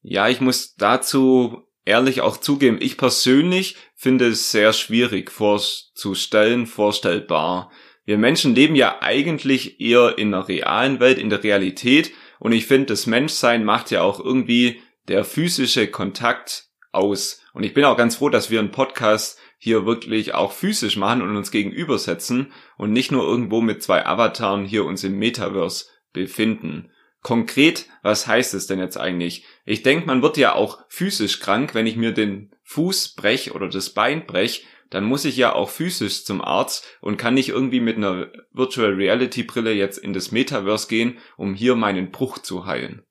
Ja, 0.00 0.28
ich 0.28 0.40
muss 0.40 0.76
dazu 0.76 1.64
ehrlich 1.84 2.20
auch 2.20 2.36
zugeben, 2.36 2.78
ich 2.80 2.96
persönlich 2.96 3.74
finde 3.96 4.28
es 4.28 4.52
sehr 4.52 4.72
schwierig 4.74 5.32
vorzustellen, 5.32 6.66
vorstellbar. 6.68 7.72
Wir 8.04 8.16
Menschen 8.16 8.54
leben 8.54 8.76
ja 8.76 9.02
eigentlich 9.02 9.80
eher 9.80 10.18
in 10.18 10.30
der 10.30 10.46
realen 10.46 11.00
Welt, 11.00 11.18
in 11.18 11.30
der 11.30 11.42
Realität 11.42 12.12
und 12.38 12.52
ich 12.52 12.66
finde, 12.66 12.86
das 12.86 13.08
Menschsein 13.08 13.64
macht 13.64 13.90
ja 13.90 14.02
auch 14.02 14.20
irgendwie 14.20 14.80
der 15.08 15.24
physische 15.24 15.88
Kontakt 15.88 16.68
aus. 16.92 17.40
Und 17.54 17.64
ich 17.64 17.74
bin 17.74 17.84
auch 17.84 17.96
ganz 17.96 18.14
froh, 18.14 18.28
dass 18.28 18.52
wir 18.52 18.60
einen 18.60 18.70
Podcast 18.70 19.36
hier 19.62 19.86
wirklich 19.86 20.34
auch 20.34 20.50
physisch 20.50 20.96
machen 20.96 21.22
und 21.22 21.36
uns 21.36 21.52
gegenübersetzen 21.52 22.52
und 22.76 22.92
nicht 22.92 23.12
nur 23.12 23.22
irgendwo 23.22 23.60
mit 23.60 23.80
zwei 23.80 24.04
Avataren 24.04 24.64
hier 24.64 24.84
uns 24.84 25.04
im 25.04 25.20
Metaverse 25.20 25.84
befinden. 26.12 26.90
Konkret, 27.22 27.86
was 28.02 28.26
heißt 28.26 28.54
es 28.54 28.66
denn 28.66 28.80
jetzt 28.80 28.96
eigentlich? 28.96 29.44
Ich 29.64 29.84
denke, 29.84 30.04
man 30.04 30.20
wird 30.20 30.36
ja 30.36 30.56
auch 30.56 30.80
physisch 30.88 31.38
krank, 31.38 31.76
wenn 31.76 31.86
ich 31.86 31.94
mir 31.94 32.10
den 32.10 32.50
Fuß 32.64 33.14
brech 33.14 33.54
oder 33.54 33.68
das 33.68 33.90
Bein 33.90 34.26
brech, 34.26 34.66
dann 34.90 35.04
muss 35.04 35.24
ich 35.24 35.36
ja 35.36 35.52
auch 35.52 35.70
physisch 35.70 36.24
zum 36.24 36.42
Arzt 36.42 36.84
und 37.00 37.16
kann 37.16 37.34
nicht 37.34 37.50
irgendwie 37.50 37.80
mit 37.80 37.98
einer 37.98 38.32
Virtual 38.50 38.92
Reality 38.92 39.44
Brille 39.44 39.72
jetzt 39.72 39.96
in 39.96 40.12
das 40.12 40.32
Metaverse 40.32 40.88
gehen, 40.88 41.18
um 41.36 41.54
hier 41.54 41.76
meinen 41.76 42.10
Bruch 42.10 42.38
zu 42.38 42.66
heilen. 42.66 43.04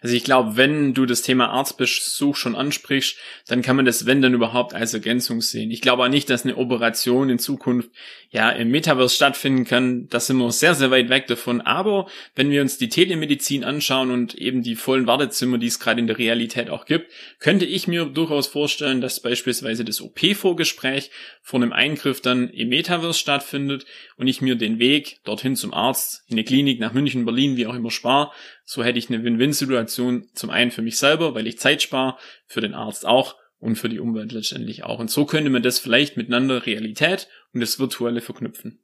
Also 0.00 0.16
ich 0.16 0.24
glaube, 0.24 0.56
wenn 0.56 0.94
du 0.94 1.06
das 1.06 1.22
Thema 1.22 1.50
Arztbesuch 1.50 2.36
schon 2.36 2.56
ansprichst, 2.56 3.16
dann 3.48 3.62
kann 3.62 3.76
man 3.76 3.84
das, 3.84 4.06
wenn 4.06 4.22
dann 4.22 4.34
überhaupt, 4.34 4.74
als 4.74 4.94
Ergänzung 4.94 5.40
sehen. 5.40 5.70
Ich 5.70 5.80
glaube 5.80 6.04
auch 6.04 6.08
nicht, 6.08 6.30
dass 6.30 6.44
eine 6.44 6.56
Operation 6.56 7.28
in 7.28 7.38
Zukunft 7.38 7.90
ja 8.30 8.50
im 8.50 8.70
Metaverse 8.70 9.14
stattfinden 9.14 9.64
kann. 9.64 10.08
Da 10.08 10.20
sind 10.20 10.38
wir 10.38 10.50
sehr, 10.52 10.74
sehr 10.74 10.90
weit 10.90 11.08
weg 11.08 11.26
davon. 11.26 11.60
Aber 11.60 12.06
wenn 12.34 12.50
wir 12.50 12.62
uns 12.62 12.78
die 12.78 12.88
Telemedizin 12.88 13.64
anschauen 13.64 14.10
und 14.10 14.34
eben 14.34 14.62
die 14.62 14.76
vollen 14.76 15.06
Wartezimmer, 15.06 15.58
die 15.58 15.66
es 15.66 15.80
gerade 15.80 16.00
in 16.00 16.06
der 16.06 16.18
Realität 16.18 16.70
auch 16.70 16.86
gibt, 16.86 17.10
könnte 17.38 17.66
ich 17.66 17.88
mir 17.88 18.06
durchaus 18.06 18.46
vorstellen, 18.46 19.00
dass 19.00 19.20
beispielsweise 19.20 19.84
das 19.84 20.00
OP-Vorgespräch 20.00 21.10
vor 21.42 21.60
einem 21.60 21.72
Eingriff 21.72 22.20
dann 22.20 22.48
im 22.50 22.68
Metaverse 22.68 23.18
stattfindet 23.18 23.86
und 24.16 24.28
ich 24.28 24.40
mir 24.40 24.54
den 24.54 24.78
Weg 24.78 25.20
dorthin 25.24 25.56
zum 25.56 25.74
Arzt, 25.74 26.22
in 26.28 26.34
eine 26.34 26.44
Klinik 26.44 26.80
nach 26.80 26.92
München, 26.92 27.24
Berlin, 27.24 27.56
wie 27.56 27.66
auch 27.66 27.74
immer 27.74 27.90
spare, 27.90 28.30
so 28.72 28.84
hätte 28.84 29.00
ich 29.00 29.10
eine 29.10 29.24
Win-Win-Situation 29.24 30.28
zum 30.32 30.48
einen 30.48 30.70
für 30.70 30.80
mich 30.80 30.96
selber, 30.96 31.34
weil 31.34 31.48
ich 31.48 31.58
Zeit 31.58 31.82
spare, 31.82 32.16
für 32.46 32.60
den 32.60 32.72
Arzt 32.72 33.04
auch 33.04 33.34
und 33.58 33.74
für 33.74 33.88
die 33.88 33.98
Umwelt 33.98 34.30
letztendlich 34.30 34.84
auch. 34.84 35.00
Und 35.00 35.10
so 35.10 35.26
könnte 35.26 35.50
man 35.50 35.64
das 35.64 35.80
vielleicht 35.80 36.16
miteinander 36.16 36.66
Realität 36.66 37.26
und 37.52 37.62
das 37.62 37.80
Virtuelle 37.80 38.20
verknüpfen. 38.20 38.80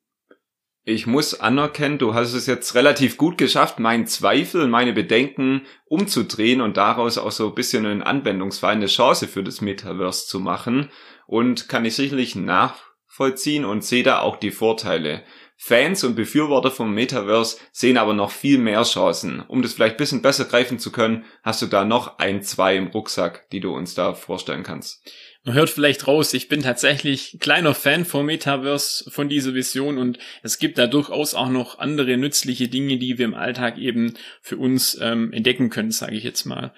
Ich 0.82 1.06
muss 1.06 1.38
anerkennen, 1.38 1.98
du 1.98 2.14
hast 2.14 2.32
es 2.32 2.46
jetzt 2.46 2.74
relativ 2.74 3.16
gut 3.16 3.38
geschafft, 3.38 3.78
meinen 3.78 4.08
Zweifel 4.08 4.66
meine 4.66 4.92
Bedenken 4.92 5.62
umzudrehen 5.84 6.60
und 6.62 6.76
daraus 6.76 7.16
auch 7.16 7.30
so 7.30 7.50
ein 7.50 7.54
bisschen 7.54 7.86
einen 7.86 8.02
Anwendungsfall, 8.02 8.72
eine 8.72 8.86
Chance 8.86 9.28
für 9.28 9.44
das 9.44 9.60
Metaverse 9.60 10.26
zu 10.26 10.40
machen. 10.40 10.90
Und 11.28 11.68
kann 11.68 11.84
ich 11.84 11.94
sicherlich 11.94 12.34
nachvollziehen 12.34 13.64
und 13.64 13.84
sehe 13.84 14.02
da 14.02 14.18
auch 14.18 14.36
die 14.36 14.50
Vorteile. 14.50 15.22
Fans 15.56 16.04
und 16.04 16.14
Befürworter 16.14 16.70
vom 16.70 16.92
Metaverse 16.92 17.58
sehen 17.72 17.96
aber 17.96 18.12
noch 18.12 18.30
viel 18.30 18.58
mehr 18.58 18.82
Chancen. 18.82 19.40
Um 19.40 19.62
das 19.62 19.72
vielleicht 19.72 19.96
bisschen 19.96 20.22
besser 20.22 20.44
greifen 20.44 20.78
zu 20.78 20.92
können, 20.92 21.24
hast 21.42 21.62
du 21.62 21.66
da 21.66 21.84
noch 21.84 22.18
ein, 22.18 22.42
zwei 22.42 22.76
im 22.76 22.88
Rucksack, 22.88 23.48
die 23.50 23.60
du 23.60 23.74
uns 23.74 23.94
da 23.94 24.14
vorstellen 24.14 24.62
kannst. 24.62 25.02
Man 25.44 25.54
hört 25.54 25.70
vielleicht 25.70 26.08
raus, 26.08 26.34
ich 26.34 26.48
bin 26.48 26.62
tatsächlich 26.62 27.38
kleiner 27.40 27.72
Fan 27.72 28.04
vom 28.04 28.26
Metaverse, 28.26 29.08
von 29.10 29.28
dieser 29.28 29.54
Vision 29.54 29.96
und 29.96 30.18
es 30.42 30.58
gibt 30.58 30.76
da 30.76 30.88
durchaus 30.88 31.34
auch 31.34 31.48
noch 31.48 31.78
andere 31.78 32.16
nützliche 32.16 32.66
Dinge, 32.66 32.98
die 32.98 33.16
wir 33.16 33.24
im 33.24 33.34
Alltag 33.34 33.78
eben 33.78 34.14
für 34.42 34.56
uns 34.56 34.98
ähm, 35.00 35.32
entdecken 35.32 35.70
können, 35.70 35.92
sage 35.92 36.16
ich 36.16 36.24
jetzt 36.24 36.46
mal. 36.46 36.74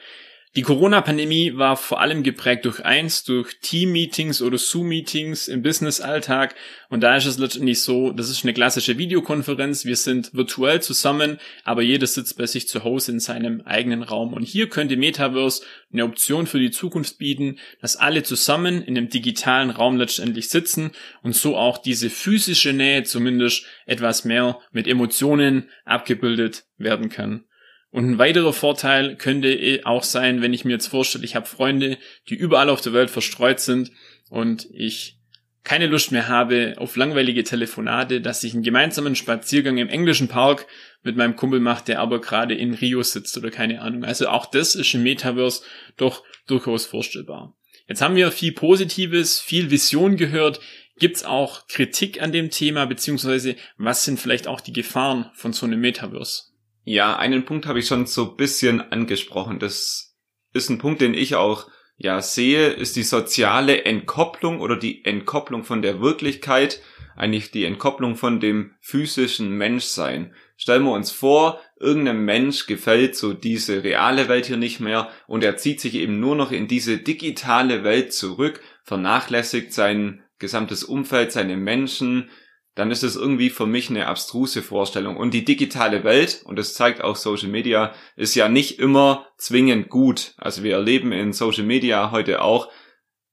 Die 0.56 0.62
Corona-Pandemie 0.62 1.56
war 1.56 1.76
vor 1.76 2.00
allem 2.00 2.22
geprägt 2.22 2.64
durch 2.64 2.82
eins, 2.82 3.22
durch 3.22 3.60
Team-Meetings 3.60 4.40
oder 4.40 4.56
Zoom-Meetings 4.56 5.46
im 5.46 5.62
Business-Alltag. 5.62 6.54
Und 6.88 7.02
da 7.02 7.16
ist 7.16 7.26
es 7.26 7.38
letztendlich 7.38 7.82
so, 7.82 8.12
das 8.12 8.30
ist 8.30 8.44
eine 8.44 8.54
klassische 8.54 8.96
Videokonferenz. 8.96 9.84
Wir 9.84 9.96
sind 9.96 10.32
virtuell 10.32 10.80
zusammen, 10.80 11.38
aber 11.64 11.82
jeder 11.82 12.06
sitzt 12.06 12.38
bei 12.38 12.46
sich 12.46 12.66
zu 12.66 12.82
Hause 12.82 13.12
in 13.12 13.20
seinem 13.20 13.60
eigenen 13.60 14.02
Raum. 14.02 14.32
Und 14.32 14.42
hier 14.42 14.70
könnte 14.70 14.96
Metaverse 14.96 15.64
eine 15.92 16.04
Option 16.04 16.46
für 16.46 16.58
die 16.58 16.70
Zukunft 16.70 17.18
bieten, 17.18 17.58
dass 17.82 17.96
alle 17.96 18.22
zusammen 18.22 18.82
in 18.82 18.96
einem 18.96 19.10
digitalen 19.10 19.68
Raum 19.68 19.98
letztendlich 19.98 20.48
sitzen 20.48 20.92
und 21.22 21.34
so 21.36 21.58
auch 21.58 21.76
diese 21.76 22.08
physische 22.08 22.72
Nähe 22.72 23.02
zumindest 23.02 23.66
etwas 23.84 24.24
mehr 24.24 24.58
mit 24.72 24.86
Emotionen 24.86 25.68
abgebildet 25.84 26.64
werden 26.78 27.10
kann. 27.10 27.44
Und 27.90 28.04
ein 28.10 28.18
weiterer 28.18 28.52
Vorteil 28.52 29.16
könnte 29.16 29.80
auch 29.84 30.02
sein, 30.02 30.42
wenn 30.42 30.52
ich 30.52 30.64
mir 30.64 30.72
jetzt 30.72 30.88
vorstelle, 30.88 31.24
ich 31.24 31.34
habe 31.34 31.46
Freunde, 31.46 31.98
die 32.28 32.34
überall 32.34 32.68
auf 32.68 32.82
der 32.82 32.92
Welt 32.92 33.10
verstreut 33.10 33.60
sind 33.60 33.92
und 34.28 34.68
ich 34.72 35.18
keine 35.64 35.86
Lust 35.86 36.12
mehr 36.12 36.28
habe 36.28 36.74
auf 36.78 36.96
langweilige 36.96 37.44
Telefonate, 37.44 38.20
dass 38.20 38.42
ich 38.42 38.54
einen 38.54 38.62
gemeinsamen 38.62 39.14
Spaziergang 39.14 39.76
im 39.76 39.88
englischen 39.88 40.28
Park 40.28 40.66
mit 41.02 41.16
meinem 41.16 41.36
Kumpel 41.36 41.60
mache, 41.60 41.84
der 41.84 42.00
aber 42.00 42.20
gerade 42.20 42.54
in 42.54 42.74
Rio 42.74 43.02
sitzt 43.02 43.36
oder 43.36 43.50
keine 43.50 43.82
Ahnung. 43.82 44.04
Also 44.04 44.28
auch 44.28 44.46
das 44.46 44.74
ist 44.74 44.94
im 44.94 45.02
Metaverse 45.02 45.62
doch 45.96 46.24
durchaus 46.46 46.86
vorstellbar. 46.86 47.54
Jetzt 47.86 48.00
haben 48.00 48.16
wir 48.16 48.30
viel 48.32 48.52
Positives, 48.52 49.40
viel 49.40 49.70
Vision 49.70 50.16
gehört. 50.16 50.60
Gibt's 50.98 51.24
auch 51.24 51.66
Kritik 51.68 52.22
an 52.22 52.32
dem 52.32 52.50
Thema, 52.50 52.86
beziehungsweise 52.86 53.56
was 53.76 54.04
sind 54.04 54.18
vielleicht 54.18 54.46
auch 54.46 54.60
die 54.60 54.72
Gefahren 54.72 55.30
von 55.34 55.52
so 55.52 55.66
einem 55.66 55.80
Metaverse? 55.80 56.44
Ja, 56.90 57.18
einen 57.18 57.44
Punkt 57.44 57.66
habe 57.66 57.80
ich 57.80 57.86
schon 57.86 58.06
so 58.06 58.34
bisschen 58.34 58.80
angesprochen. 58.80 59.58
Das 59.58 60.16
ist 60.54 60.70
ein 60.70 60.78
Punkt, 60.78 61.02
den 61.02 61.12
ich 61.12 61.34
auch 61.34 61.70
ja 61.98 62.22
sehe, 62.22 62.68
ist 62.68 62.96
die 62.96 63.02
soziale 63.02 63.84
Entkopplung 63.84 64.58
oder 64.58 64.74
die 64.74 65.04
Entkopplung 65.04 65.64
von 65.64 65.82
der 65.82 66.00
Wirklichkeit, 66.00 66.80
eigentlich 67.14 67.50
die 67.50 67.66
Entkopplung 67.66 68.16
von 68.16 68.40
dem 68.40 68.72
physischen 68.80 69.50
Menschsein. 69.50 70.34
Stellen 70.56 70.84
wir 70.84 70.92
uns 70.92 71.10
vor, 71.10 71.60
irgendeinem 71.78 72.24
Mensch 72.24 72.66
gefällt 72.66 73.16
so 73.16 73.34
diese 73.34 73.84
reale 73.84 74.30
Welt 74.30 74.46
hier 74.46 74.56
nicht 74.56 74.80
mehr 74.80 75.10
und 75.26 75.44
er 75.44 75.58
zieht 75.58 75.82
sich 75.82 75.94
eben 75.94 76.18
nur 76.20 76.36
noch 76.36 76.52
in 76.52 76.68
diese 76.68 76.96
digitale 76.96 77.84
Welt 77.84 78.14
zurück, 78.14 78.62
vernachlässigt 78.84 79.74
sein 79.74 80.22
gesamtes 80.38 80.84
Umfeld, 80.84 81.32
seine 81.32 81.58
Menschen, 81.58 82.30
dann 82.78 82.92
ist 82.92 83.02
es 83.02 83.16
irgendwie 83.16 83.50
für 83.50 83.66
mich 83.66 83.90
eine 83.90 84.06
abstruse 84.06 84.62
Vorstellung. 84.62 85.16
Und 85.16 85.34
die 85.34 85.44
digitale 85.44 86.04
Welt, 86.04 86.42
und 86.44 86.56
das 86.56 86.74
zeigt 86.74 87.02
auch 87.02 87.16
Social 87.16 87.48
Media, 87.48 87.92
ist 88.14 88.36
ja 88.36 88.48
nicht 88.48 88.78
immer 88.78 89.26
zwingend 89.36 89.88
gut. 89.88 90.34
Also 90.36 90.62
wir 90.62 90.74
erleben 90.74 91.10
in 91.10 91.32
Social 91.32 91.64
Media 91.64 92.12
heute 92.12 92.40
auch 92.40 92.70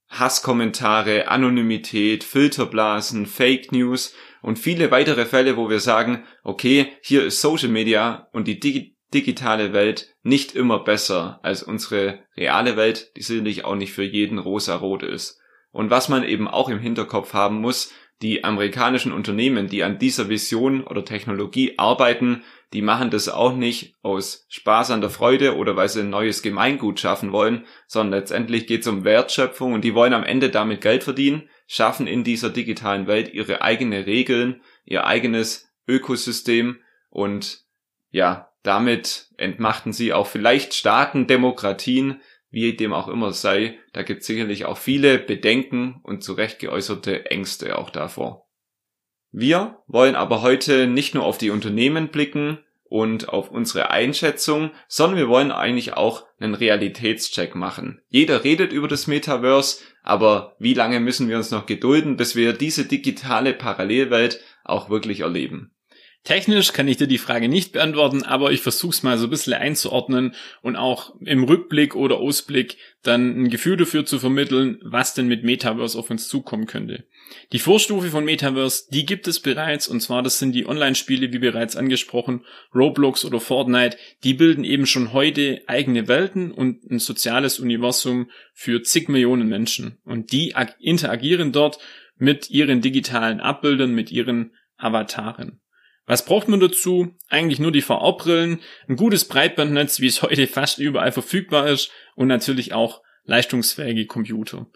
Hasskommentare, 0.09 1.27
Anonymität, 1.27 2.23
Filterblasen, 2.23 3.27
Fake 3.27 3.71
News 3.71 4.15
und 4.41 4.57
viele 4.57 4.89
weitere 4.89 5.25
Fälle, 5.25 5.57
wo 5.57 5.69
wir 5.69 5.79
sagen, 5.79 6.23
okay, 6.43 6.93
hier 7.03 7.23
ist 7.23 7.39
Social 7.39 7.69
Media 7.69 8.27
und 8.31 8.47
die 8.47 8.59
Digi 8.59 8.95
digitale 9.13 9.71
Welt 9.71 10.13
nicht 10.23 10.55
immer 10.55 10.79
besser 10.79 11.39
als 11.43 11.61
unsere 11.61 12.23
reale 12.35 12.75
Welt, 12.75 13.15
die 13.15 13.21
sicherlich 13.21 13.63
auch 13.63 13.75
nicht 13.75 13.93
für 13.93 14.03
jeden 14.03 14.39
rosa-rot 14.39 15.03
ist. 15.03 15.39
Und 15.71 15.89
was 15.89 16.09
man 16.09 16.23
eben 16.23 16.47
auch 16.47 16.67
im 16.69 16.79
Hinterkopf 16.79 17.33
haben 17.33 17.61
muss, 17.61 17.93
die 18.21 18.43
amerikanischen 18.43 19.11
Unternehmen, 19.11 19.67
die 19.67 19.83
an 19.83 19.99
dieser 19.99 20.29
Vision 20.29 20.83
oder 20.83 21.03
Technologie 21.03 21.77
arbeiten, 21.77 22.43
die 22.73 22.81
machen 22.81 23.09
das 23.09 23.29
auch 23.29 23.55
nicht 23.55 23.95
aus 24.01 24.45
Spaß 24.49 24.91
an 24.91 25.01
der 25.01 25.09
Freude 25.09 25.55
oder 25.57 25.75
weil 25.75 25.89
sie 25.89 26.01
ein 26.01 26.09
neues 26.09 26.41
Gemeingut 26.41 26.99
schaffen 26.99 27.31
wollen, 27.31 27.65
sondern 27.87 28.19
letztendlich 28.19 28.67
geht 28.67 28.81
es 28.81 28.87
um 28.87 29.03
Wertschöpfung 29.03 29.73
und 29.73 29.83
die 29.83 29.95
wollen 29.95 30.13
am 30.13 30.23
Ende 30.23 30.49
damit 30.49 30.81
Geld 30.81 31.03
verdienen, 31.03 31.49
schaffen 31.67 32.07
in 32.07 32.23
dieser 32.23 32.49
digitalen 32.49 33.07
Welt 33.07 33.33
ihre 33.33 33.61
eigenen 33.61 34.03
Regeln, 34.03 34.61
ihr 34.85 35.05
eigenes 35.05 35.69
Ökosystem 35.87 36.79
und 37.09 37.65
ja, 38.11 38.51
damit 38.63 39.27
entmachten 39.37 39.93
sie 39.93 40.11
auch 40.11 40.27
vielleicht 40.27 40.73
Staaten, 40.73 41.27
Demokratien, 41.27 42.21
wie 42.55 42.73
dem 42.73 42.93
auch 42.93 43.09
immer 43.09 43.33
sei. 43.33 43.77
Da 43.91 44.01
gibt 44.01 44.21
es 44.21 44.27
sicherlich 44.27 44.63
auch 44.63 44.77
viele 44.77 45.19
Bedenken 45.19 45.99
und 46.03 46.23
zu 46.23 46.31
Recht 46.31 46.57
geäußerte 46.59 47.29
Ängste 47.29 47.77
auch 47.77 47.89
davor. 47.89 48.47
Wir 49.33 49.79
wollen 49.87 50.15
aber 50.15 50.41
heute 50.41 50.87
nicht 50.87 51.13
nur 51.13 51.25
auf 51.25 51.37
die 51.37 51.49
Unternehmen 51.49 52.07
blicken 52.07 52.59
und 52.85 53.27
auf 53.27 53.51
unsere 53.51 53.89
Einschätzung, 53.89 54.71
sondern 54.87 55.19
wir 55.19 55.27
wollen 55.27 55.51
eigentlich 55.51 55.95
auch 55.95 56.23
einen 56.39 56.55
Realitätscheck 56.55 57.55
machen. 57.55 58.01
Jeder 58.07 58.45
redet 58.45 58.71
über 58.71 58.87
das 58.87 59.05
Metaverse, 59.05 59.83
aber 60.01 60.55
wie 60.57 60.73
lange 60.73 61.01
müssen 61.01 61.27
wir 61.27 61.35
uns 61.35 61.51
noch 61.51 61.65
gedulden, 61.65 62.15
bis 62.15 62.37
wir 62.37 62.53
diese 62.53 62.85
digitale 62.85 63.51
Parallelwelt 63.51 64.39
auch 64.63 64.89
wirklich 64.89 65.19
erleben? 65.19 65.74
Technisch 66.25 66.73
kann 66.73 66.87
ich 66.87 66.97
dir 66.97 67.05
die 67.05 67.19
Frage 67.19 67.47
nicht 67.47 67.71
beantworten, 67.71 68.23
aber 68.23 68.51
ich 68.51 68.61
versuche 68.61 68.89
es 68.89 69.03
mal 69.03 69.19
so 69.19 69.27
ein 69.27 69.29
bisschen 69.29 69.53
einzuordnen 69.53 70.33
und 70.63 70.75
auch 70.75 71.13
im 71.19 71.43
Rückblick 71.43 71.95
oder 71.95 72.17
Ausblick 72.17 72.77
dann 73.03 73.43
ein 73.43 73.49
Gefühl 73.51 73.77
dafür 73.77 74.07
zu 74.07 74.17
vermitteln, 74.17 74.79
was 74.81 75.13
denn 75.13 75.27
mit 75.27 75.43
Metaverse 75.43 75.99
auf 75.99 76.09
uns 76.09 76.27
zukommen 76.27 76.65
könnte. 76.65 77.05
Die 77.51 77.59
Vorstufe 77.59 78.09
von 78.09 78.25
Metaverse, 78.25 78.85
die 78.89 79.05
gibt 79.05 79.27
es 79.27 79.39
bereits 79.39 79.87
und 79.87 80.01
zwar 80.01 80.23
das 80.23 80.39
sind 80.39 80.53
die 80.53 80.65
Online-Spiele, 80.65 81.31
wie 81.31 81.37
bereits 81.37 81.75
angesprochen, 81.75 82.43
Roblox 82.73 83.23
oder 83.23 83.39
Fortnite, 83.39 83.95
die 84.23 84.33
bilden 84.33 84.63
eben 84.63 84.87
schon 84.87 85.13
heute 85.13 85.61
eigene 85.67 86.07
Welten 86.07 86.51
und 86.51 86.89
ein 86.89 86.97
soziales 86.97 87.59
Universum 87.59 88.31
für 88.51 88.81
zig 88.81 89.09
Millionen 89.09 89.47
Menschen 89.47 89.99
und 90.05 90.31
die 90.31 90.55
interagieren 90.79 91.51
dort 91.51 91.77
mit 92.17 92.49
ihren 92.49 92.81
digitalen 92.81 93.41
Abbildern, 93.41 93.93
mit 93.93 94.11
ihren 94.11 94.53
Avataren. 94.77 95.61
Was 96.05 96.25
braucht 96.25 96.47
man 96.47 96.59
dazu? 96.59 97.15
Eigentlich 97.29 97.59
nur 97.59 97.71
die 97.71 97.81
VR-Brillen, 97.81 98.59
ein 98.87 98.95
gutes 98.95 99.25
Breitbandnetz, 99.25 99.99
wie 99.99 100.07
es 100.07 100.21
heute 100.21 100.47
fast 100.47 100.79
überall 100.79 101.11
verfügbar 101.11 101.67
ist 101.67 101.91
und 102.15 102.27
natürlich 102.27 102.73
auch 102.73 103.01
leistungsfähige 103.25 104.05
Computer. 104.05 104.67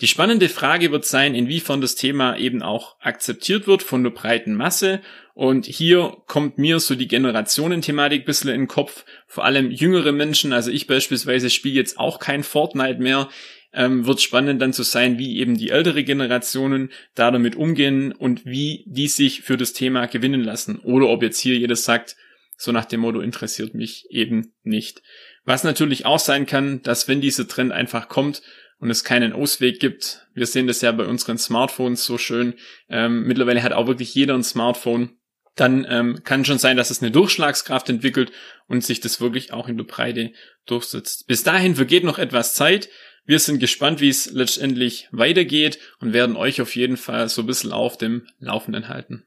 Die 0.00 0.06
spannende 0.06 0.48
Frage 0.48 0.92
wird 0.92 1.04
sein, 1.04 1.34
inwiefern 1.34 1.80
das 1.80 1.96
Thema 1.96 2.36
eben 2.36 2.62
auch 2.62 2.96
akzeptiert 3.00 3.66
wird 3.66 3.82
von 3.82 4.04
der 4.04 4.10
breiten 4.10 4.54
Masse. 4.54 5.00
Und 5.34 5.66
hier 5.66 6.16
kommt 6.26 6.56
mir 6.56 6.78
so 6.78 6.94
die 6.94 7.08
Generationenthematik 7.08 8.22
ein 8.22 8.24
bisschen 8.24 8.50
in 8.50 8.60
den 8.62 8.68
Kopf. 8.68 9.04
Vor 9.26 9.44
allem 9.44 9.72
jüngere 9.72 10.12
Menschen, 10.12 10.52
also 10.52 10.70
ich 10.70 10.86
beispielsweise 10.86 11.50
spiele 11.50 11.74
jetzt 11.74 11.98
auch 11.98 12.20
kein 12.20 12.44
Fortnite 12.44 13.00
mehr 13.00 13.28
ähm, 13.72 14.06
wird 14.06 14.20
spannend 14.20 14.62
dann 14.62 14.72
zu 14.72 14.82
sein, 14.82 15.18
wie 15.18 15.38
eben 15.38 15.56
die 15.56 15.70
ältere 15.70 16.04
Generationen 16.04 16.90
da 17.14 17.30
damit 17.30 17.56
umgehen 17.56 18.12
und 18.12 18.46
wie 18.46 18.84
die 18.86 19.08
sich 19.08 19.42
für 19.42 19.56
das 19.56 19.72
Thema 19.72 20.06
gewinnen 20.06 20.42
lassen. 20.42 20.78
Oder 20.80 21.08
ob 21.08 21.22
jetzt 21.22 21.40
hier 21.40 21.56
jedes 21.56 21.84
sagt, 21.84 22.16
so 22.56 22.72
nach 22.72 22.86
dem 22.86 23.00
Motto 23.00 23.20
interessiert 23.20 23.74
mich 23.74 24.06
eben 24.10 24.52
nicht. 24.62 25.02
Was 25.44 25.64
natürlich 25.64 26.06
auch 26.06 26.18
sein 26.18 26.44
kann, 26.44 26.82
dass 26.82 27.08
wenn 27.08 27.20
dieser 27.20 27.46
Trend 27.46 27.72
einfach 27.72 28.08
kommt 28.08 28.42
und 28.80 28.90
es 28.90 29.04
keinen 29.04 29.32
Ausweg 29.32 29.80
gibt, 29.80 30.26
wir 30.34 30.46
sehen 30.46 30.66
das 30.66 30.80
ja 30.80 30.92
bei 30.92 31.04
unseren 31.04 31.38
Smartphones 31.38 32.04
so 32.04 32.18
schön, 32.18 32.54
ähm, 32.88 33.24
mittlerweile 33.24 33.62
hat 33.62 33.72
auch 33.72 33.86
wirklich 33.86 34.14
jeder 34.14 34.34
ein 34.34 34.42
Smartphone, 34.42 35.18
dann 35.54 35.86
ähm, 35.88 36.22
kann 36.24 36.44
schon 36.44 36.58
sein, 36.58 36.76
dass 36.76 36.90
es 36.90 37.02
eine 37.02 37.10
Durchschlagskraft 37.10 37.88
entwickelt 37.88 38.30
und 38.66 38.84
sich 38.84 39.00
das 39.00 39.20
wirklich 39.20 39.52
auch 39.52 39.68
in 39.68 39.76
der 39.76 39.84
Breite 39.84 40.32
durchsetzt. 40.66 41.26
Bis 41.26 41.42
dahin 41.42 41.74
vergeht 41.76 42.04
noch 42.04 42.18
etwas 42.18 42.54
Zeit. 42.54 42.88
Wir 43.24 43.38
sind 43.38 43.58
gespannt, 43.58 44.00
wie 44.00 44.08
es 44.08 44.30
letztendlich 44.30 45.08
weitergeht 45.12 45.78
und 46.00 46.12
werden 46.12 46.36
euch 46.36 46.60
auf 46.60 46.74
jeden 46.76 46.96
Fall 46.96 47.28
so 47.28 47.42
ein 47.42 47.46
bisschen 47.46 47.72
auf 47.72 47.98
dem 47.98 48.26
Laufenden 48.40 48.88
halten. 48.88 49.24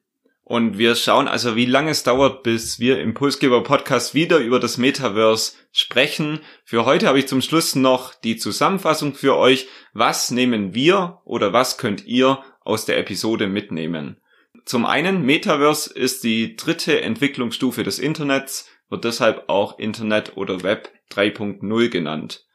Und 0.51 0.77
wir 0.77 0.95
schauen 0.95 1.29
also, 1.29 1.55
wie 1.55 1.65
lange 1.65 1.91
es 1.91 2.03
dauert, 2.03 2.43
bis 2.43 2.77
wir 2.77 2.99
im 2.99 3.13
Pulsgeber 3.13 3.63
Podcast 3.63 4.13
wieder 4.13 4.39
über 4.39 4.59
das 4.59 4.77
Metaverse 4.77 5.53
sprechen. 5.71 6.41
Für 6.65 6.83
heute 6.83 7.07
habe 7.07 7.19
ich 7.19 7.27
zum 7.27 7.41
Schluss 7.41 7.75
noch 7.75 8.13
die 8.13 8.35
Zusammenfassung 8.35 9.13
für 9.13 9.37
euch. 9.37 9.67
Was 9.93 10.29
nehmen 10.29 10.75
wir 10.75 11.21
oder 11.23 11.53
was 11.53 11.77
könnt 11.77 12.05
ihr 12.05 12.43
aus 12.65 12.85
der 12.85 12.97
Episode 12.97 13.47
mitnehmen? 13.47 14.17
Zum 14.65 14.85
einen, 14.85 15.25
Metaverse 15.25 15.93
ist 15.93 16.23
die 16.25 16.57
dritte 16.57 17.01
Entwicklungsstufe 17.01 17.83
des 17.83 17.97
Internets, 17.97 18.69
wird 18.89 19.05
deshalb 19.05 19.47
auch 19.47 19.79
Internet 19.79 20.35
oder 20.35 20.63
Web 20.63 20.89
3.0 21.11 21.87
genannt. 21.87 22.45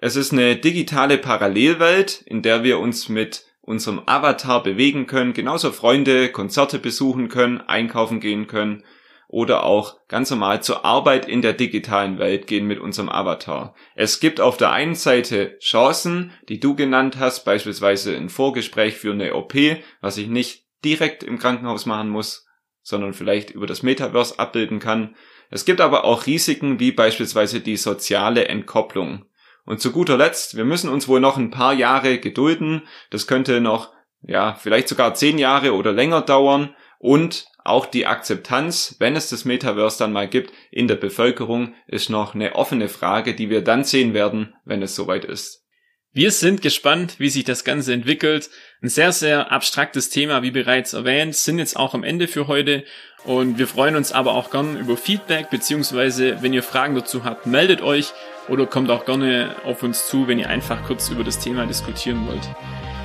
Es 0.00 0.14
ist 0.14 0.32
eine 0.32 0.56
digitale 0.56 1.18
Parallelwelt, 1.18 2.22
in 2.26 2.42
der 2.42 2.62
wir 2.62 2.78
uns 2.78 3.08
mit 3.08 3.46
unserem 3.60 4.00
Avatar 4.06 4.62
bewegen 4.62 5.06
können, 5.06 5.32
genauso 5.32 5.72
Freunde, 5.72 6.30
Konzerte 6.30 6.78
besuchen 6.78 7.28
können, 7.28 7.60
einkaufen 7.60 8.20
gehen 8.20 8.46
können 8.46 8.84
oder 9.26 9.64
auch 9.64 9.98
ganz 10.08 10.30
normal 10.30 10.62
zur 10.62 10.84
Arbeit 10.86 11.28
in 11.28 11.42
der 11.42 11.52
digitalen 11.52 12.18
Welt 12.18 12.46
gehen 12.46 12.66
mit 12.66 12.80
unserem 12.80 13.10
Avatar. 13.10 13.74
Es 13.94 14.20
gibt 14.20 14.40
auf 14.40 14.56
der 14.56 14.70
einen 14.72 14.94
Seite 14.94 15.58
Chancen, 15.58 16.32
die 16.48 16.60
du 16.60 16.74
genannt 16.74 17.18
hast, 17.18 17.44
beispielsweise 17.44 18.16
ein 18.16 18.30
Vorgespräch 18.30 18.96
für 18.96 19.12
eine 19.12 19.34
OP, 19.34 19.54
was 20.00 20.16
ich 20.16 20.28
nicht 20.28 20.64
direkt 20.84 21.22
im 21.22 21.38
Krankenhaus 21.38 21.84
machen 21.84 22.08
muss, 22.08 22.46
sondern 22.82 23.12
vielleicht 23.12 23.50
über 23.50 23.66
das 23.66 23.82
Metaverse 23.82 24.38
abbilden 24.38 24.78
kann. 24.78 25.14
Es 25.50 25.66
gibt 25.66 25.82
aber 25.82 26.04
auch 26.04 26.26
Risiken 26.26 26.80
wie 26.80 26.92
beispielsweise 26.92 27.60
die 27.60 27.76
soziale 27.76 28.48
Entkopplung. 28.48 29.27
Und 29.68 29.82
zu 29.82 29.92
guter 29.92 30.16
Letzt, 30.16 30.56
wir 30.56 30.64
müssen 30.64 30.88
uns 30.88 31.08
wohl 31.08 31.20
noch 31.20 31.36
ein 31.36 31.50
paar 31.50 31.74
Jahre 31.74 32.16
gedulden. 32.16 32.88
Das 33.10 33.26
könnte 33.26 33.60
noch, 33.60 33.92
ja, 34.22 34.54
vielleicht 34.54 34.88
sogar 34.88 35.12
zehn 35.12 35.36
Jahre 35.36 35.74
oder 35.74 35.92
länger 35.92 36.22
dauern. 36.22 36.74
Und 36.98 37.44
auch 37.64 37.84
die 37.84 38.06
Akzeptanz, 38.06 38.96
wenn 38.98 39.14
es 39.14 39.28
das 39.28 39.44
Metaverse 39.44 39.98
dann 39.98 40.14
mal 40.14 40.26
gibt, 40.26 40.54
in 40.70 40.88
der 40.88 40.94
Bevölkerung 40.94 41.74
ist 41.86 42.08
noch 42.08 42.34
eine 42.34 42.54
offene 42.54 42.88
Frage, 42.88 43.34
die 43.34 43.50
wir 43.50 43.60
dann 43.60 43.84
sehen 43.84 44.14
werden, 44.14 44.54
wenn 44.64 44.80
es 44.80 44.94
soweit 44.94 45.26
ist. 45.26 45.66
Wir 46.12 46.30
sind 46.30 46.62
gespannt, 46.62 47.16
wie 47.18 47.28
sich 47.28 47.44
das 47.44 47.62
Ganze 47.62 47.92
entwickelt. 47.92 48.48
Ein 48.80 48.88
sehr, 48.88 49.12
sehr 49.12 49.52
abstraktes 49.52 50.08
Thema, 50.08 50.42
wie 50.42 50.50
bereits 50.50 50.94
erwähnt, 50.94 51.36
sind 51.36 51.58
jetzt 51.58 51.76
auch 51.76 51.92
am 51.92 52.04
Ende 52.04 52.26
für 52.26 52.46
heute. 52.46 52.84
Und 53.24 53.58
wir 53.58 53.66
freuen 53.66 53.96
uns 53.96 54.12
aber 54.12 54.32
auch 54.32 54.50
gern 54.50 54.76
über 54.76 54.96
Feedback, 54.96 55.50
beziehungsweise 55.50 56.40
wenn 56.40 56.52
ihr 56.52 56.62
Fragen 56.62 56.94
dazu 56.94 57.24
habt, 57.24 57.46
meldet 57.46 57.82
euch 57.82 58.12
oder 58.48 58.66
kommt 58.66 58.90
auch 58.90 59.04
gerne 59.04 59.56
auf 59.64 59.82
uns 59.82 60.06
zu, 60.06 60.28
wenn 60.28 60.38
ihr 60.38 60.48
einfach 60.48 60.84
kurz 60.84 61.08
über 61.10 61.24
das 61.24 61.38
Thema 61.38 61.66
diskutieren 61.66 62.26
wollt. 62.26 62.48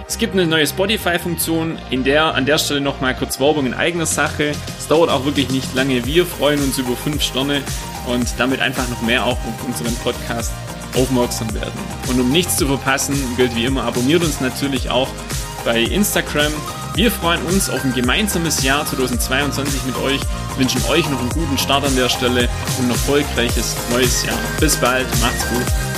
Es 0.08 0.18
gibt 0.18 0.34
eine 0.34 0.46
neue 0.46 0.68
Spotify-Funktion, 0.68 1.78
in 1.90 2.04
der 2.04 2.36
an 2.36 2.46
der 2.46 2.58
Stelle 2.58 2.82
nochmal 2.82 3.16
kurz 3.16 3.40
Werbung 3.40 3.66
in 3.66 3.74
eigener 3.74 4.06
Sache. 4.06 4.52
Es 4.78 4.88
dauert 4.88 5.10
auch 5.10 5.26
wirklich 5.26 5.50
nicht 5.50 5.74
lange. 5.74 6.06
Wir 6.06 6.26
freuen 6.26 6.62
uns 6.62 6.78
über 6.78 6.96
fünf 6.96 7.22
Sterne 7.22 7.62
und 8.06 8.28
damit 8.38 8.62
einfach 8.62 8.88
noch 8.90 9.02
mehr 9.02 9.26
auch 9.26 9.32
auf 9.32 9.66
unseren 9.66 9.96
Podcast 9.98 10.52
aufmerksam 10.96 11.54
werden. 11.54 11.74
Und 12.08 12.20
um 12.20 12.30
nichts 12.32 12.58
zu 12.58 12.68
verpassen, 12.68 13.16
gilt 13.38 13.56
wie 13.56 13.66
immer, 13.66 13.84
abonniert 13.86 14.24
uns 14.24 14.42
natürlich 14.42 14.90
auch 14.90 15.10
bei 15.66 15.82
Instagram. 15.82 16.52
Wir 16.96 17.10
freuen 17.10 17.42
uns 17.48 17.72
auf 17.72 17.84
ein 17.84 17.94
gemeinsames 17.94 18.62
Jahr 18.62 18.86
2022 18.86 19.84
mit 19.86 19.98
euch, 19.98 20.22
wünschen 20.58 20.80
euch 20.86 21.10
noch 21.10 21.20
einen 21.20 21.30
guten 21.30 21.58
Start 21.58 21.84
an 21.86 21.96
der 21.96 22.08
Stelle 22.08 22.48
und 22.78 22.86
ein 22.86 22.92
erfolgreiches 22.92 23.76
neues 23.90 24.24
Jahr. 24.24 24.38
Bis 24.60 24.76
bald, 24.76 25.08
macht's 25.20 25.48
gut. 25.50 25.93